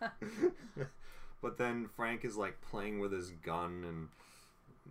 [1.42, 4.09] but then Frank is like playing with his gun and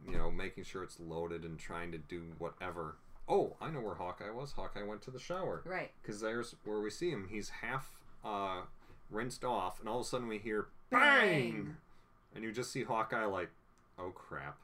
[0.07, 2.97] you know making sure it's loaded and trying to do whatever.
[3.27, 4.51] Oh, I know where Hawkeye was.
[4.51, 5.91] Hawkeye went to the shower right.
[6.01, 7.27] because there's where we see him.
[7.29, 7.91] He's half
[8.23, 8.61] uh,
[9.09, 11.77] rinsed off, and all of a sudden we hear bang, Bang.
[12.35, 13.49] and you just see Hawkeye like,
[13.97, 14.57] oh crap.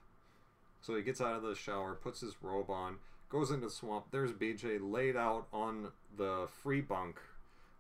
[0.86, 4.06] So he gets out of the shower, puts his robe on, goes into the swamp.
[4.12, 7.20] There's BJ laid out on the free bunk,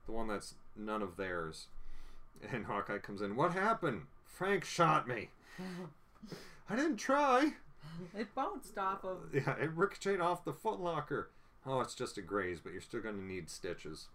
[0.07, 1.67] the one that's none of theirs.
[2.51, 3.37] And Hawkeye comes in.
[3.37, 4.07] What happened?
[4.25, 5.29] Frank shot me.
[6.69, 7.53] I didn't try.
[8.13, 9.19] It bounced off of.
[9.33, 11.27] Yeah, it ricocheted off the footlocker.
[11.65, 14.07] Oh, it's just a graze, but you're still going to need stitches.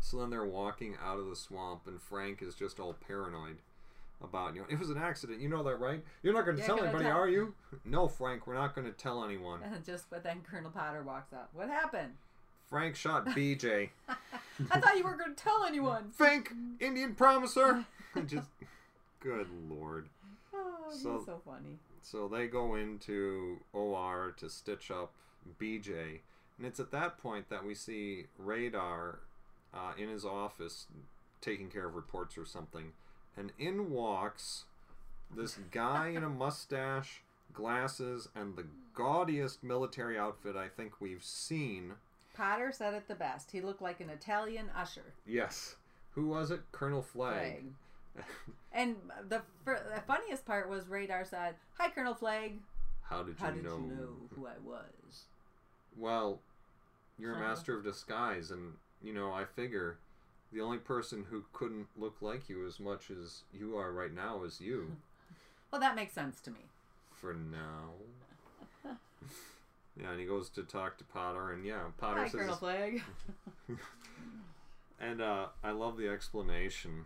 [0.00, 3.58] So then they're walking out of the swamp, and Frank is just all paranoid
[4.22, 5.40] about, you it was an accident.
[5.40, 6.02] You know that, right?
[6.22, 7.54] You're not going to tell anybody, tell- are you?
[7.84, 9.60] No, Frank, we're not going to tell anyone.
[9.62, 11.50] And just but then Colonel Potter walks up.
[11.54, 12.12] What happened?
[12.68, 13.90] Frank shot BJ.
[14.70, 16.10] I thought you weren't going to tell anyone.
[16.10, 17.86] Fink, Indian promiser.
[18.26, 18.48] just,
[19.20, 20.08] good lord.
[20.54, 21.78] Oh, he's So- so funny.
[22.02, 25.12] So they go into OR to stitch up
[25.60, 26.20] BJ,
[26.56, 29.18] and it's at that point that we see Radar
[29.74, 30.86] uh, in his office
[31.42, 32.92] taking care of reports or something,
[33.38, 34.64] and in walks
[35.34, 37.22] this guy in a mustache,
[37.52, 41.94] glasses, and the gaudiest military outfit I think we've seen.
[42.34, 43.50] Potter said it the best.
[43.50, 45.14] He looked like an Italian usher.
[45.26, 45.76] Yes.
[46.12, 46.60] Who was it?
[46.72, 47.72] Colonel Flagg.
[48.14, 48.24] Flagg.
[48.72, 48.96] And
[49.28, 52.60] the the funniest part was Radar said, "Hi, Colonel Flagg.
[53.02, 53.76] How did you did know?
[53.76, 55.24] you know who I was?"
[55.96, 56.40] Well,
[57.18, 59.98] you're a master of disguise, and you know, I figure
[60.52, 64.44] the only person who couldn't look like you as much as you are right now
[64.44, 64.96] is you.
[65.70, 66.60] Well, that makes sense to me.
[67.10, 67.90] For now.
[70.00, 73.02] yeah, and he goes to talk to Potter, and yeah, Potter Hi, says, Colonel Flagg.
[74.98, 77.04] and uh, I love the explanation.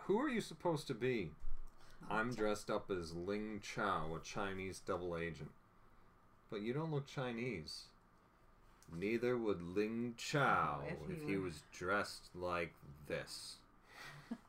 [0.00, 1.30] Who are you supposed to be?
[2.10, 5.52] I'm dressed up as Ling Chao, a Chinese double agent.
[6.50, 7.84] But you don't look Chinese.
[8.96, 12.72] Neither would Ling Chao if if, he he was dressed like
[13.06, 13.56] this.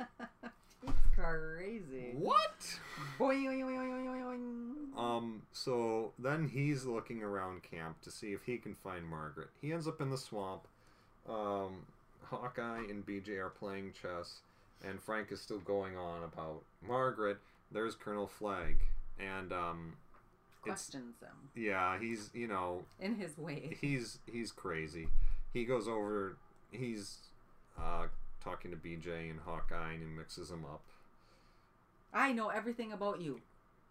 [0.82, 2.14] He's crazy.
[2.14, 2.80] What?
[3.20, 4.06] Boing, boing,
[4.96, 4.98] boing.
[4.98, 9.50] Um, so then he's looking around camp to see if he can find Margaret.
[9.62, 10.62] He ends up in the swamp.
[11.28, 11.86] Um,
[12.24, 14.40] Hawkeye and BJ are playing chess,
[14.86, 17.38] and Frank is still going on about Margaret.
[17.72, 18.78] There's Colonel Flagg,
[19.20, 20.09] and um, it's
[20.70, 23.78] Questions him yeah, he's you know in his way.
[23.82, 25.08] he's he's crazy.
[25.54, 26.38] He goes over.
[26.72, 27.18] He's
[27.80, 28.08] uh,
[28.44, 30.82] talking to BJ and Hawkeye, and he mixes them up.
[32.14, 33.42] I know everything about you,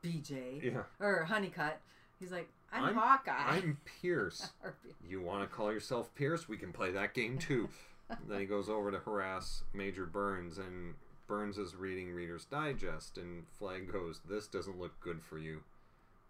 [0.05, 1.81] BJ Yeah, or Honeycutt.
[2.19, 3.33] He's like, I'm, I'm- Hawkeye.
[3.33, 4.51] I'm Pierce.
[5.09, 6.51] You want to call yourself Pierce?
[6.51, 7.71] We can play that game too.
[8.29, 10.95] then he goes over to harass Major Burns, and
[11.27, 15.61] Burns is reading Reader's Digest, and Flagg goes, This doesn't look good for you.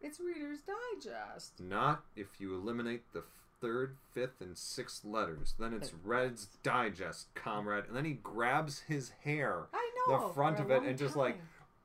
[0.00, 1.60] It's Reader's Digest.
[1.60, 3.24] Not if you eliminate the
[3.60, 5.54] third, fifth, and sixth letters.
[5.58, 7.84] Then it's Red's Digest, comrade.
[7.88, 10.28] And then he grabs his hair, I know.
[10.28, 11.40] the front of it, and just like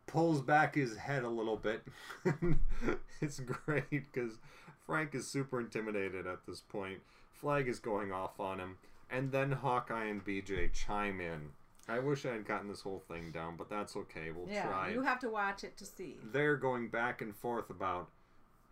[0.06, 1.84] pulls back his head a little bit.
[3.22, 4.38] it's great because
[4.86, 7.00] Frank is super intimidated at this point.
[7.32, 8.78] Flagg is going off on him,
[9.10, 11.50] and then Hawkeye and BJ chime in.
[11.90, 14.32] I wish I had gotten this whole thing down, but that's okay.
[14.36, 14.90] We'll yeah, try.
[14.92, 15.06] you it.
[15.06, 16.16] have to watch it to see.
[16.32, 18.08] They're going back and forth about.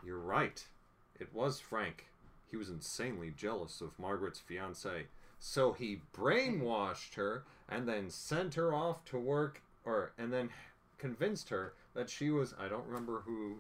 [0.06, 0.64] You're right.
[1.20, 2.08] It was Frank.
[2.50, 5.06] He was insanely jealous of Margaret's fiance.
[5.40, 10.50] So he brainwashed her and then sent her off to work, or and then
[10.98, 13.58] convinced her that she was I don't remember who,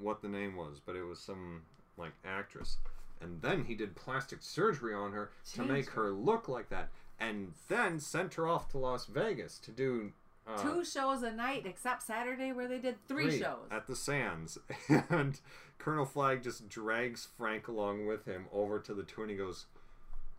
[0.00, 1.62] what the name was, but it was some
[1.96, 2.76] like actress.
[3.20, 7.52] And then he did plastic surgery on her to make her look like that, and
[7.68, 10.12] then sent her off to Las Vegas to do
[10.48, 13.66] uh, Two shows a night, except Saturday where they did three, shows.
[13.70, 14.58] at the Sands,
[15.10, 15.40] and
[15.78, 19.66] Colonel Flagg just drags Frank along with him over to the tour, and he goes,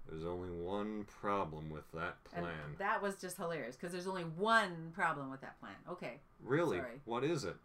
[0.09, 2.55] "There's only one problem with that And plan.
[2.79, 5.75] that was just hilarious because there's only one problem with that plan.
[5.91, 6.21] Okay.
[6.41, 6.77] really?
[6.77, 7.01] sorry.
[7.03, 7.57] What is it?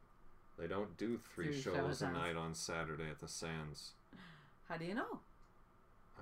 [0.59, 3.93] They don't do three, Three shows, shows a night on Saturday at the Sands.
[4.69, 5.21] How do you know?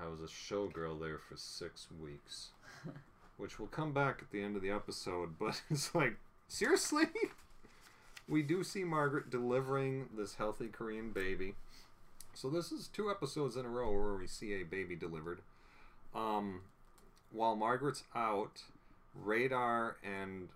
[0.00, 2.50] I was a showgirl there for six weeks,
[3.36, 5.38] which will come back at the end of the episode.
[5.38, 6.16] But it's like,
[6.48, 7.06] seriously,
[8.28, 11.54] we do see Margaret delivering this healthy Korean baby.
[12.34, 15.40] So this is two episodes in a row where we see a baby delivered.
[16.14, 16.62] Um,
[17.32, 18.62] while Margaret's out,
[19.14, 20.48] Radar and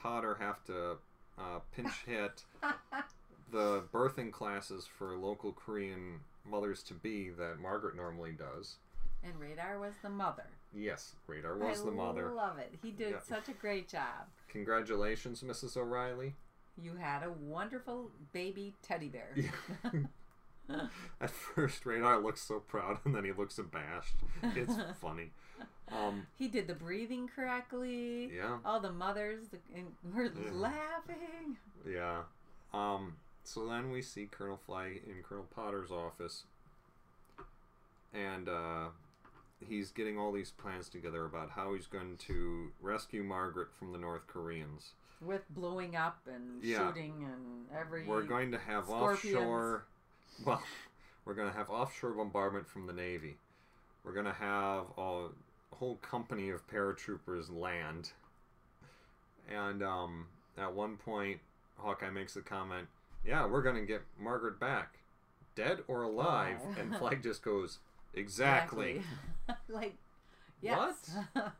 [0.00, 0.96] Potter have to
[1.38, 2.42] uh, pinch hit
[3.50, 8.76] the birthing classes for local Korean mothers to be that Margaret normally does.
[9.24, 10.46] And Radar was the mother.
[10.74, 12.28] Yes, Radar was I the mother.
[12.28, 12.74] I love it.
[12.82, 13.20] He did Yeah.
[13.20, 14.26] such a great job.
[14.48, 15.76] Congratulations, Mrs.
[15.76, 16.34] O'Reilly.
[16.80, 19.34] You had a wonderful baby teddy bear.
[21.20, 24.16] At first, Radar looks so proud, and then he looks abashed.
[24.42, 25.30] It's funny.
[25.90, 28.30] Um, he did the breathing correctly.
[28.36, 29.58] yeah, All the mothers the,
[30.14, 30.52] were Yeah.
[30.52, 31.56] laughing.
[31.88, 32.22] yeah.
[32.74, 36.44] Um, so then we see Colonel Flagg in Colonel Potter's office,
[38.12, 38.88] and uh,
[39.66, 43.98] he's getting all these plans together about how he's going to rescue Margaret from the
[43.98, 44.92] North Koreans.
[45.20, 46.86] With blowing up and Yeah.
[46.88, 48.04] shooting and every.
[48.06, 49.34] We're going to have Scorpions.
[49.36, 49.84] offshore.
[50.44, 50.62] Well,
[51.24, 53.36] we're going to have offshore bombardment from the Navy.
[54.04, 55.28] We're going to have a
[55.74, 58.12] whole company of paratroopers land.
[59.52, 61.40] And um, at one point,
[61.78, 62.86] Hawkeye makes a comment,
[63.24, 64.98] "Yeah, we're going to get Margaret back,
[65.54, 66.74] dead or alive." Oh.
[66.80, 67.78] And Flagg just goes,
[68.14, 69.02] "Exactly."
[69.68, 69.94] like,
[70.60, 71.10] yes.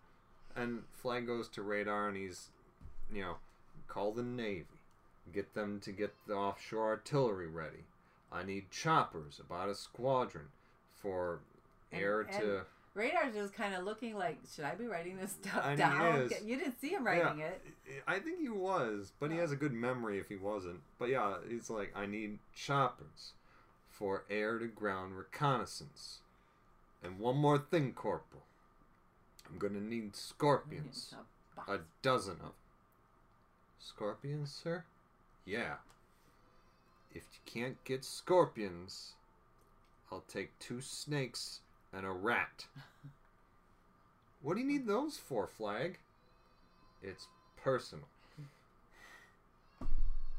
[0.56, 2.48] And Flagg goes to radar and he's,
[3.14, 3.36] you know,
[3.86, 4.64] call the Navy.
[5.32, 7.84] Get them to get the offshore artillery ready.
[8.32, 10.46] I need choppers, about a squadron,
[10.96, 11.38] for
[11.92, 12.60] And- air and to.
[12.94, 16.28] Radar's just kind of looking like, should I be writing this stuff And down?
[16.44, 17.62] You didn't see him writing it.
[18.08, 20.80] I think he was, but he has a good memory if he wasn't.
[20.98, 23.34] But yeah, he's like, I need choppers
[23.88, 26.18] for air to ground reconnaissance.
[27.02, 28.42] And one more thing, Corporal.
[29.48, 31.14] I'm gonna need scorpions.
[31.66, 32.52] A A dozen of
[33.78, 34.84] scorpions, sir?
[35.44, 35.76] Yeah.
[37.10, 39.12] If you can't get scorpions,
[40.12, 41.60] I'll take two snakes
[41.92, 42.66] and a rat.
[44.40, 45.98] What do you need those for, Flagg?
[47.02, 48.06] It's personal.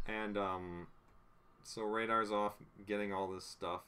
[0.08, 0.88] And um
[1.64, 2.54] so Radar's off
[2.88, 3.82] getting all this stuff.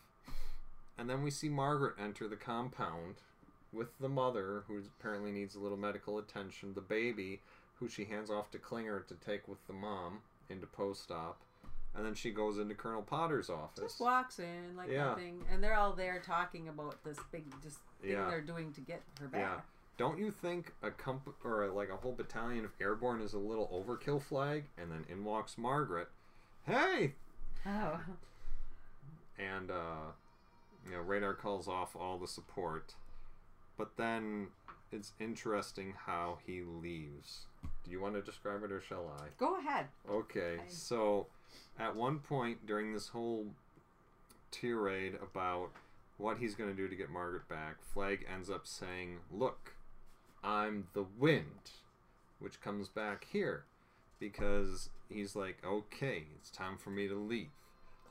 [1.01, 3.15] And then we see Margaret enter the compound
[3.73, 7.41] with the mother, who apparently needs a little medical attention, the baby,
[7.79, 10.19] who she hands off to Klinger to take with the mom
[10.51, 11.41] into post op.
[11.95, 13.81] And then she goes into Colonel Potter's office.
[13.83, 15.05] Just walks in like Yeah.
[15.05, 18.29] nothing, and they're all there talking about this big just thing Yeah.
[18.29, 19.41] they're doing to get her back.
[19.41, 19.61] Yeah.
[19.97, 23.67] Don't you think a comp or like a whole battalion of airborne is a little
[23.69, 24.65] overkill Flagg?
[24.77, 26.09] And then in walks Margaret.
[26.67, 27.15] Hey!
[27.65, 27.99] Oh,
[29.39, 30.11] And uh
[30.85, 32.95] you know, radar calls off all the support.
[33.77, 34.47] But then
[34.91, 37.45] it's interesting how he leaves.
[37.83, 39.27] Do you want to describe it or shall I?
[39.37, 39.87] go ahead.
[40.09, 41.27] Okay, I- so
[41.79, 43.47] at one point during this whole
[44.51, 45.69] tirade about
[46.17, 49.73] what he's going to do to get Margaret back, Flagg ends up saying, Look,
[50.43, 51.71] I'm the wind,
[52.39, 53.63] which comes back here
[54.19, 57.49] because he's like, Okay, it's time for me to leave.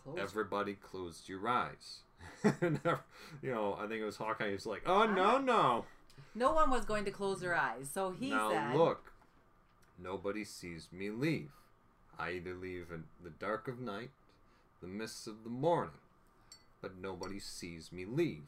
[0.03, 0.19] Close.
[0.19, 2.01] Everybody closed your eyes.
[3.43, 4.51] You know, I think it was Hawkeye.
[4.51, 5.85] He's like, Oh, no, no.
[6.35, 9.13] no one was going to close their eyes, so he now said, look,
[10.03, 11.51] nobody sees me leave.
[12.19, 14.11] I either leave in the dark of night,
[14.83, 15.93] the mists of the morning,
[16.83, 18.43] but nobody sees me leave.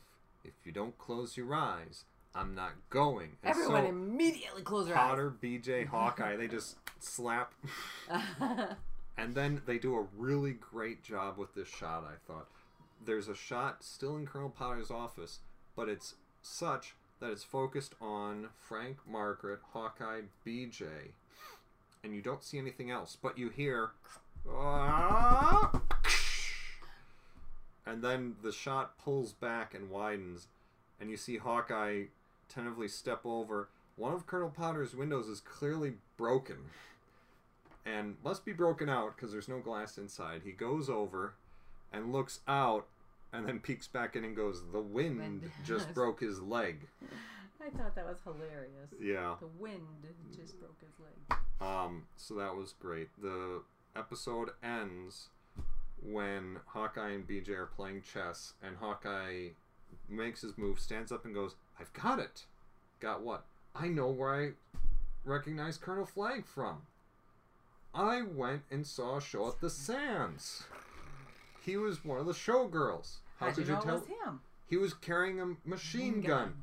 [0.45, 2.05] If you don't close your eyes,
[2.35, 3.37] I'm not going.
[3.43, 5.11] And Everyone so immediately close their eyes.
[5.11, 7.55] Potter, BJ, Hawkeye, they just slap,
[9.17, 12.05] and then they do a really great job with this shot.
[12.05, 12.49] I thought
[13.05, 15.41] there's a shot still in Colonel Potter's office,
[15.77, 21.13] but it's such that it's focused on Frank, Margaret, Hawkeye, BJ,
[22.03, 23.91] and you don't see anything else, but you hear.
[27.87, 30.49] And then the shot pulls back and widens,
[31.01, 32.05] and you see Hawkeye
[32.49, 33.69] tentatively step over.
[33.97, 36.57] One of Colonel Potter's windows is clearly broken
[37.85, 40.43] and must be broken out because there's no glass inside.
[40.45, 41.35] He goes over
[41.93, 42.87] and looks out
[43.33, 45.51] and then peeks back in and goes, The wind Wind.
[45.67, 46.87] just broke his leg.
[47.65, 48.91] I thought that was hilarious.
[49.01, 49.37] Yeah.
[49.41, 49.83] The wind
[50.37, 51.39] just broke his leg.
[51.61, 53.09] Um, so that was great.
[53.23, 53.63] The
[53.95, 55.29] episode ends
[56.05, 59.51] when Hawkeye and BJ are playing chess, and Hawkeye
[60.09, 62.47] makes his move, stands up, and goes, I've got it.
[62.99, 63.45] Got what?
[63.75, 64.51] I know where I
[65.25, 66.83] recognize Colonel Flagg from.
[67.95, 70.65] I went and saw a show at the Sands.
[71.65, 73.17] He was one of the showgirls.
[73.39, 73.97] How How'd could you you, tell?
[73.97, 74.41] it was him?
[74.69, 76.55] He was carrying a machine gun.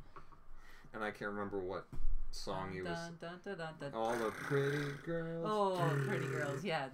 [0.92, 1.86] And I can't remember what
[2.32, 2.98] song he was.
[3.20, 3.92] Dun, dun, dun.
[3.94, 5.46] All the pretty girls.
[5.48, 6.88] Oh, pretty girls, yeah.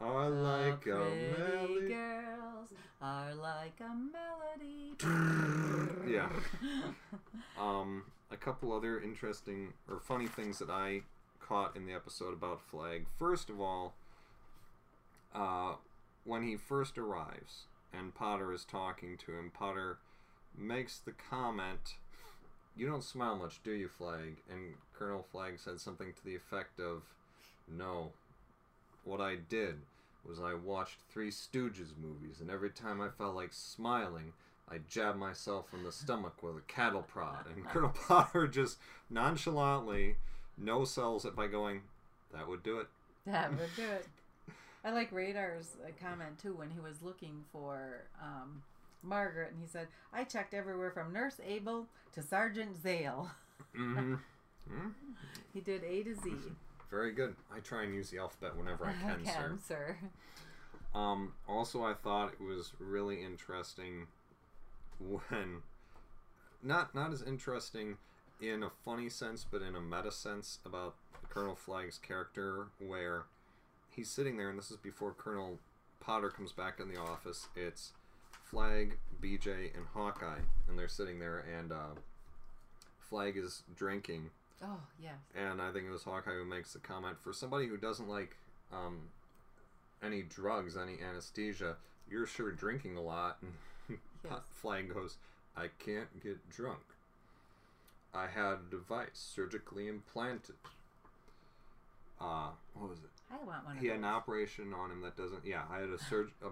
[0.00, 0.98] are like a
[1.38, 1.88] melody.
[1.88, 2.68] girls
[3.00, 4.94] are like a melody.
[6.08, 6.28] Yeah.
[7.60, 11.02] Um, a couple other interesting or funny things that I
[11.40, 13.06] caught in the episode about Flagg.
[13.18, 13.94] First of all,
[15.34, 15.74] uh,
[16.24, 19.98] when he first arrives and Potter is talking to him, Potter
[20.56, 21.96] makes the comment,
[22.74, 26.80] "You don't smile much, do you, Flagg?" And Colonel Flagg said something to the effect
[26.80, 27.14] of,
[27.68, 28.12] "No,
[29.04, 29.84] what I did
[30.24, 34.32] was I watched Three Stooges movies, and every time I felt like smiling."
[34.68, 38.78] I jabbed myself in the stomach with a cattle prod, and Colonel Potter just
[39.10, 40.16] nonchalantly
[40.56, 41.82] no sells it by going,
[42.32, 42.88] "That would do it."
[43.26, 44.08] That would do it.
[44.84, 48.62] I like Radar's uh, comment too when he was looking for um,
[49.02, 53.30] Margaret, and he said, "I checked everywhere from Nurse Abel to Sergeant Zale.
[53.78, 54.88] Mm-hmm.
[55.54, 56.30] He did A to Z."
[56.90, 57.34] Very good.
[57.54, 59.58] I try and use the alphabet whenever I can, sir.
[59.66, 59.96] sir.
[60.94, 64.06] Um, also, I thought it was really interesting
[65.00, 65.62] when
[66.62, 67.96] not not as interesting
[68.40, 70.94] in a funny sense, but in a meta sense about
[71.30, 73.24] Colonel Flagg's character, where
[73.94, 75.58] he's sitting there, and this is before Colonel
[76.00, 77.48] Potter comes back in the office.
[77.54, 77.92] It's
[78.44, 81.94] Flagg, BJ, and Hawkeye, and they're sitting there, and uh,
[82.98, 84.30] Flagg is drinking,
[84.62, 85.14] Oh yes.
[85.34, 88.36] and I think it was Hawkeye who makes the comment for somebody who doesn't like
[88.72, 88.98] um,
[90.02, 91.76] any drugs, any anesthesia.
[92.10, 94.40] You're sure drinking a lot, and Yes.
[94.52, 95.16] Flagg goes,
[95.56, 96.78] "I can't get drunk.
[98.14, 100.54] I had a device surgically implanted."
[102.20, 103.10] Uh, what was it?
[103.32, 103.76] I want one.
[103.78, 105.44] He of had an operation on him that doesn't.
[105.44, 106.48] Yeah, I had a surg a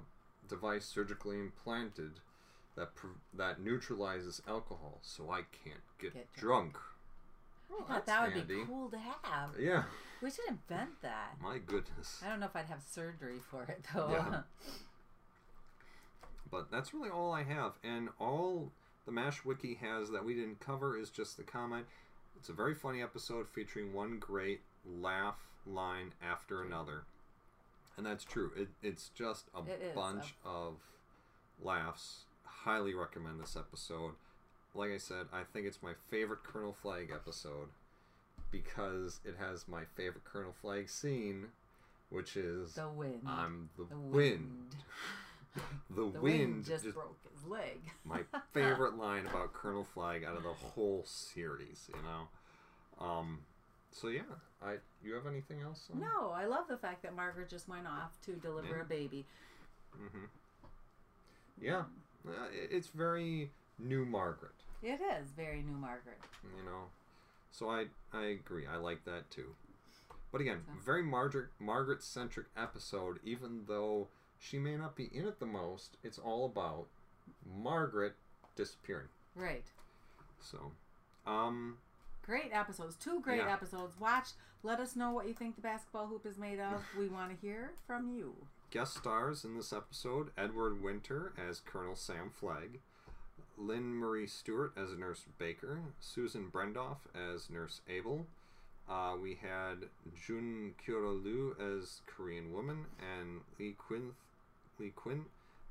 [0.49, 2.13] device surgically implanted
[2.77, 2.91] that
[3.37, 6.77] that neutralizes alcohol, so I can't get, Get drunk.
[7.73, 8.55] Oh, I Oh, thought that would handy.
[8.57, 9.51] be cool to have.
[9.59, 9.85] Yeah,
[10.23, 11.37] We should invent that.
[11.41, 12.21] my goodness.
[12.25, 14.09] I don't know if I'd have surgery for it though.
[14.11, 14.41] Yeah.
[16.51, 18.73] But that's really all I have, and all
[19.07, 21.87] the Mash Wiki has that we didn't cover is just the comment.
[22.37, 25.37] It's a very funny episode featuring one great laugh
[25.67, 27.03] line after another,
[27.97, 28.51] and that's true.
[28.57, 30.75] It, it's just a It bunch of
[31.63, 32.25] laughs.
[32.45, 34.13] Highly recommend this episode.
[34.75, 37.69] Like I said, I think it's my favorite Colonel Flagg episode
[38.51, 41.47] because it has my favorite Colonel Flagg scene,
[42.11, 43.23] which is the wind.
[43.27, 44.77] I'm the, the wind.
[45.89, 47.81] The, The wind, wind just, just broke his leg.
[48.05, 48.21] my
[48.55, 53.05] favorite line about Colonel Flagg out of the whole series, you know.
[53.05, 53.41] Um,
[53.93, 54.23] so yeah,
[54.63, 55.89] I you have anything else?
[55.93, 56.01] On?
[56.01, 58.83] No, I love the fact that Margaret just went off to deliver Yeah.
[58.83, 59.27] a baby.
[59.97, 60.25] Mm-hmm.
[61.61, 61.85] Yeah,
[62.27, 66.19] uh, it- it's very new Margaret, It is very new Margaret.
[66.57, 66.91] you know.
[67.51, 68.67] So I I agree.
[68.67, 69.55] I like that too.
[70.33, 73.21] But again, So- very Margaret Margaret centric episode.
[73.25, 76.87] Even though she may not be in it the most, it's all about
[77.45, 78.17] Margaret
[78.57, 79.09] disappearing.
[79.35, 79.65] Right.
[80.41, 80.73] So,
[81.27, 81.79] um,
[82.31, 82.95] Great episodes.
[82.95, 83.53] Two great Yeah.
[83.53, 83.99] episodes.
[83.99, 84.29] Watch.
[84.63, 86.81] Let us know what you think the basketball hoop is made of.
[86.97, 88.37] We want to hear from you.
[88.71, 92.79] Guest stars in this episode Edward Winter as Colonel Sam Flagg,
[93.59, 98.29] Lynne Marie Stewart as Nurse Baker, Susan Brendoff as Nurse Abel.
[98.89, 104.13] Uh, we had Jun Kyoro as Korean woman, and Lee Quinn,
[104.79, 105.25] Lee Quinn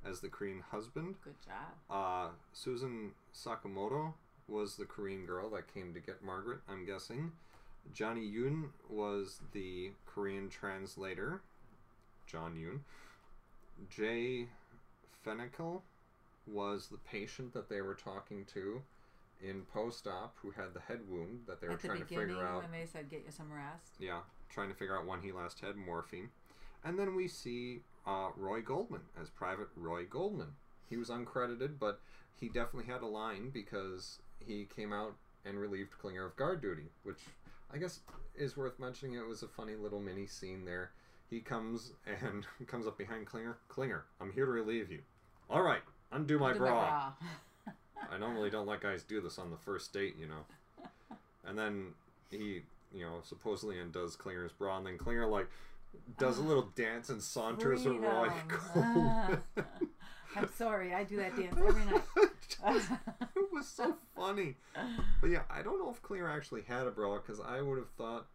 [0.03, 1.15] as the Korean husband.
[1.23, 1.71] Good job.
[1.89, 4.15] Uh, Susan Sakamoto
[4.49, 7.31] was the Korean girl that came to get Margaret, I'm guessing.
[7.93, 11.41] Johnny Yoon was the Korean translator.
[12.27, 12.79] John Yoon.
[13.89, 14.47] Jay
[15.25, 15.81] Fenichel
[16.45, 18.81] was the patient that they were talking to
[19.41, 22.05] in post op who had the head wound that they were At the trying to
[22.05, 22.61] figure out.
[22.63, 23.93] when they said get you some rest.
[23.99, 24.19] Yeah,
[24.49, 26.29] trying to figure out when he last had morphine.
[26.83, 30.53] And then we see uh, Roy Goldman as Private Roy Goldman.
[30.89, 32.01] He was uncredited, but
[32.39, 35.13] he definitely had a line because he came out
[35.45, 37.19] and relieved Klinger of guard duty, which
[37.73, 37.99] I guess
[38.35, 39.15] is worth mentioning.
[39.15, 40.91] It was a funny little mini scene there.
[41.29, 43.57] He comes and comes up behind Klinger.
[43.67, 44.99] Klinger, I'm here to relieve you.
[45.49, 45.81] All right,
[46.11, 47.11] undo my Do bra.
[47.65, 47.71] the
[48.11, 50.45] I normally don't let guys do this on the first date, you know.
[51.45, 51.93] And then
[52.29, 52.61] he,
[52.93, 55.47] you know, supposedly undoes Klinger's bra, and then Klinger like
[56.19, 58.27] does a little dance and saunters away.
[58.75, 59.37] Ah.
[60.35, 62.28] I'm sorry, I do that dance every night.
[63.35, 64.55] It was so funny.
[65.21, 67.89] But yeah, I don't know if Clear actually had a bra because I would have
[67.97, 68.27] thought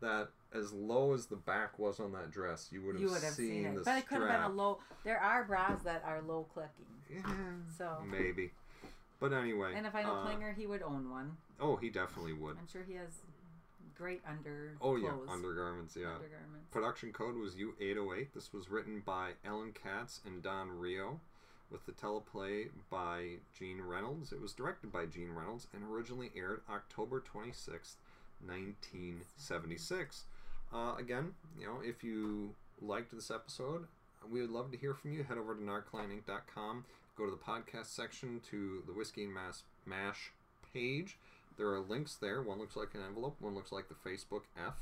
[0.00, 3.22] that as low as the back was on that dress, you would have, you would
[3.22, 4.78] have seen, seen it, the but it could have been a low.
[5.04, 6.70] There are bras that are low clicking,
[7.10, 7.22] Yeah,
[7.76, 7.98] so.
[8.08, 8.50] maybe.
[9.20, 9.72] But anyway.
[9.76, 11.36] And if I know uh, Klinger, he would own one.
[11.60, 12.56] Oh, he definitely would.
[12.58, 13.20] I'm sure he has
[13.96, 14.72] great under.
[14.80, 15.96] Oh yeah, undergarments.
[15.96, 16.14] Yeah.
[16.14, 16.68] undergarments.
[16.72, 18.28] Production code was U808.
[18.34, 21.20] This was written by Allan Katz and Don Reo,
[21.72, 24.30] with the teleplay by Gene Reynolds.
[24.30, 27.96] It was directed by Gene Reynolds and originally aired October 26th,
[28.44, 30.24] 1976.
[30.72, 33.86] Uh, again, you know, if you liked this episode,
[34.30, 35.24] we would love to hear from you.
[35.24, 36.84] Head over to narclininc.com,
[37.16, 40.32] go to the podcast section to the Whiskey and Mass MASH
[40.72, 41.16] page.
[41.56, 42.42] There are links there.
[42.42, 44.74] One looks like an envelope, one looks like the Facebook F,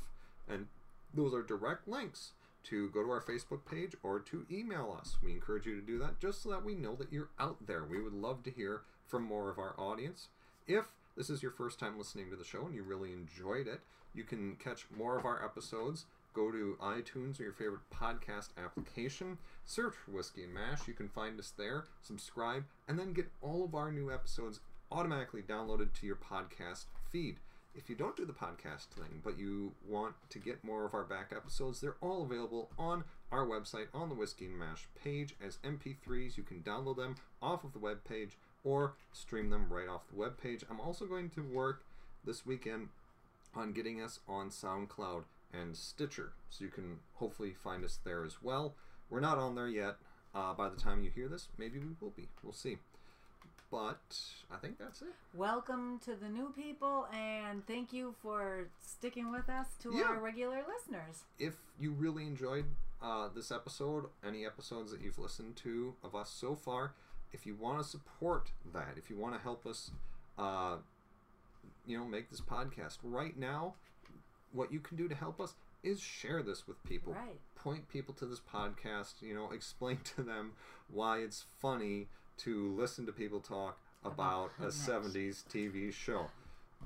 [0.47, 0.67] and
[1.13, 2.31] those are direct links
[2.65, 5.17] to go to our Facebook page or to email us.
[5.23, 7.83] We encourage you to do that just so that we know that you're out there.
[7.83, 10.27] We would love to hear from more of our audience.
[10.67, 10.85] If
[11.17, 13.81] this is your first time listening to the show and you really enjoyed it,
[14.13, 16.05] you can catch more of our episodes.
[16.33, 20.87] Go to iTunes or your favorite podcast application, search for Whiskey and Mash.
[20.87, 25.41] You can find us there, subscribe, and then get all of our new episodes automatically
[25.41, 27.37] downloaded to your podcast feed.
[27.73, 31.05] If you don't do the podcast thing, but you want to get more of our
[31.05, 35.57] back episodes, they're all available on our website on the Whiskey and Mash page as
[35.63, 36.35] MP3s.
[36.35, 40.19] You can download them off of the web page or stream them right off the
[40.19, 40.65] web page.
[40.69, 41.85] I'm also going to work
[42.25, 42.89] this weekend
[43.55, 48.41] on getting us on SoundCloud and Stitcher, so you can hopefully find us there as
[48.41, 48.75] well.
[49.09, 49.95] We're not on there yet.
[50.33, 52.29] Uh, by the time you hear this, maybe we will be.
[52.43, 52.77] We'll see.
[53.71, 54.19] But
[54.51, 55.13] I think that's it.
[55.33, 60.07] Welcome to the new people, and thank you for sticking with us to Yeah.
[60.09, 61.23] our regular listeners.
[61.39, 62.65] if you really enjoyed
[63.01, 66.93] uh, this episode, any episodes that you've listened to of us so far,
[67.31, 69.91] if you want to support that, if you want to help us,
[70.37, 70.77] uh,
[71.87, 73.73] you know, make this podcast right now,
[74.51, 77.13] what you can do to help us is share this with people.
[77.13, 77.39] Right.
[77.55, 79.21] Point people to this podcast.
[79.21, 80.53] You know, explain to them
[80.89, 82.07] why it's funny
[82.39, 86.27] to listen to people talk about a '70s TV show.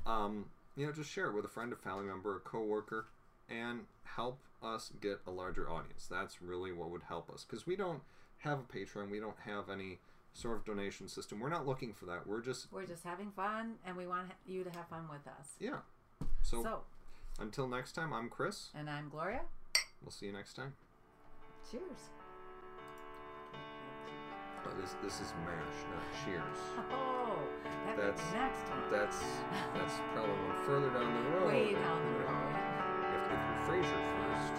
[0.05, 3.05] Um, you know, just share it with a friend, a family member, a coworker,
[3.49, 6.07] and help us get a larger audience.
[6.09, 8.01] That's really what would help us because we don't
[8.39, 9.09] have a Patreon.
[9.09, 9.99] We don't have any
[10.33, 11.39] sort of donation system.
[11.39, 12.27] We're not looking for that.
[12.27, 15.51] We're just We're just having fun, and we want you to have fun with us.
[15.59, 15.77] yeah.
[16.43, 16.81] So, So,
[17.39, 18.69] until next time, I'm Chris.
[18.75, 19.41] and I'm Gloria.
[20.01, 20.73] We'll see you next time.
[21.71, 22.09] Cheers.
[24.65, 26.59] Oh, this this is Mash, not Cheers.
[26.91, 27.39] Oh,
[27.85, 28.83] that That's- next time.
[28.91, 29.19] That's
[29.73, 31.47] that's probably one further down the road.
[31.47, 32.49] Way down the road.
[32.49, 34.55] You have to go through Frasier first,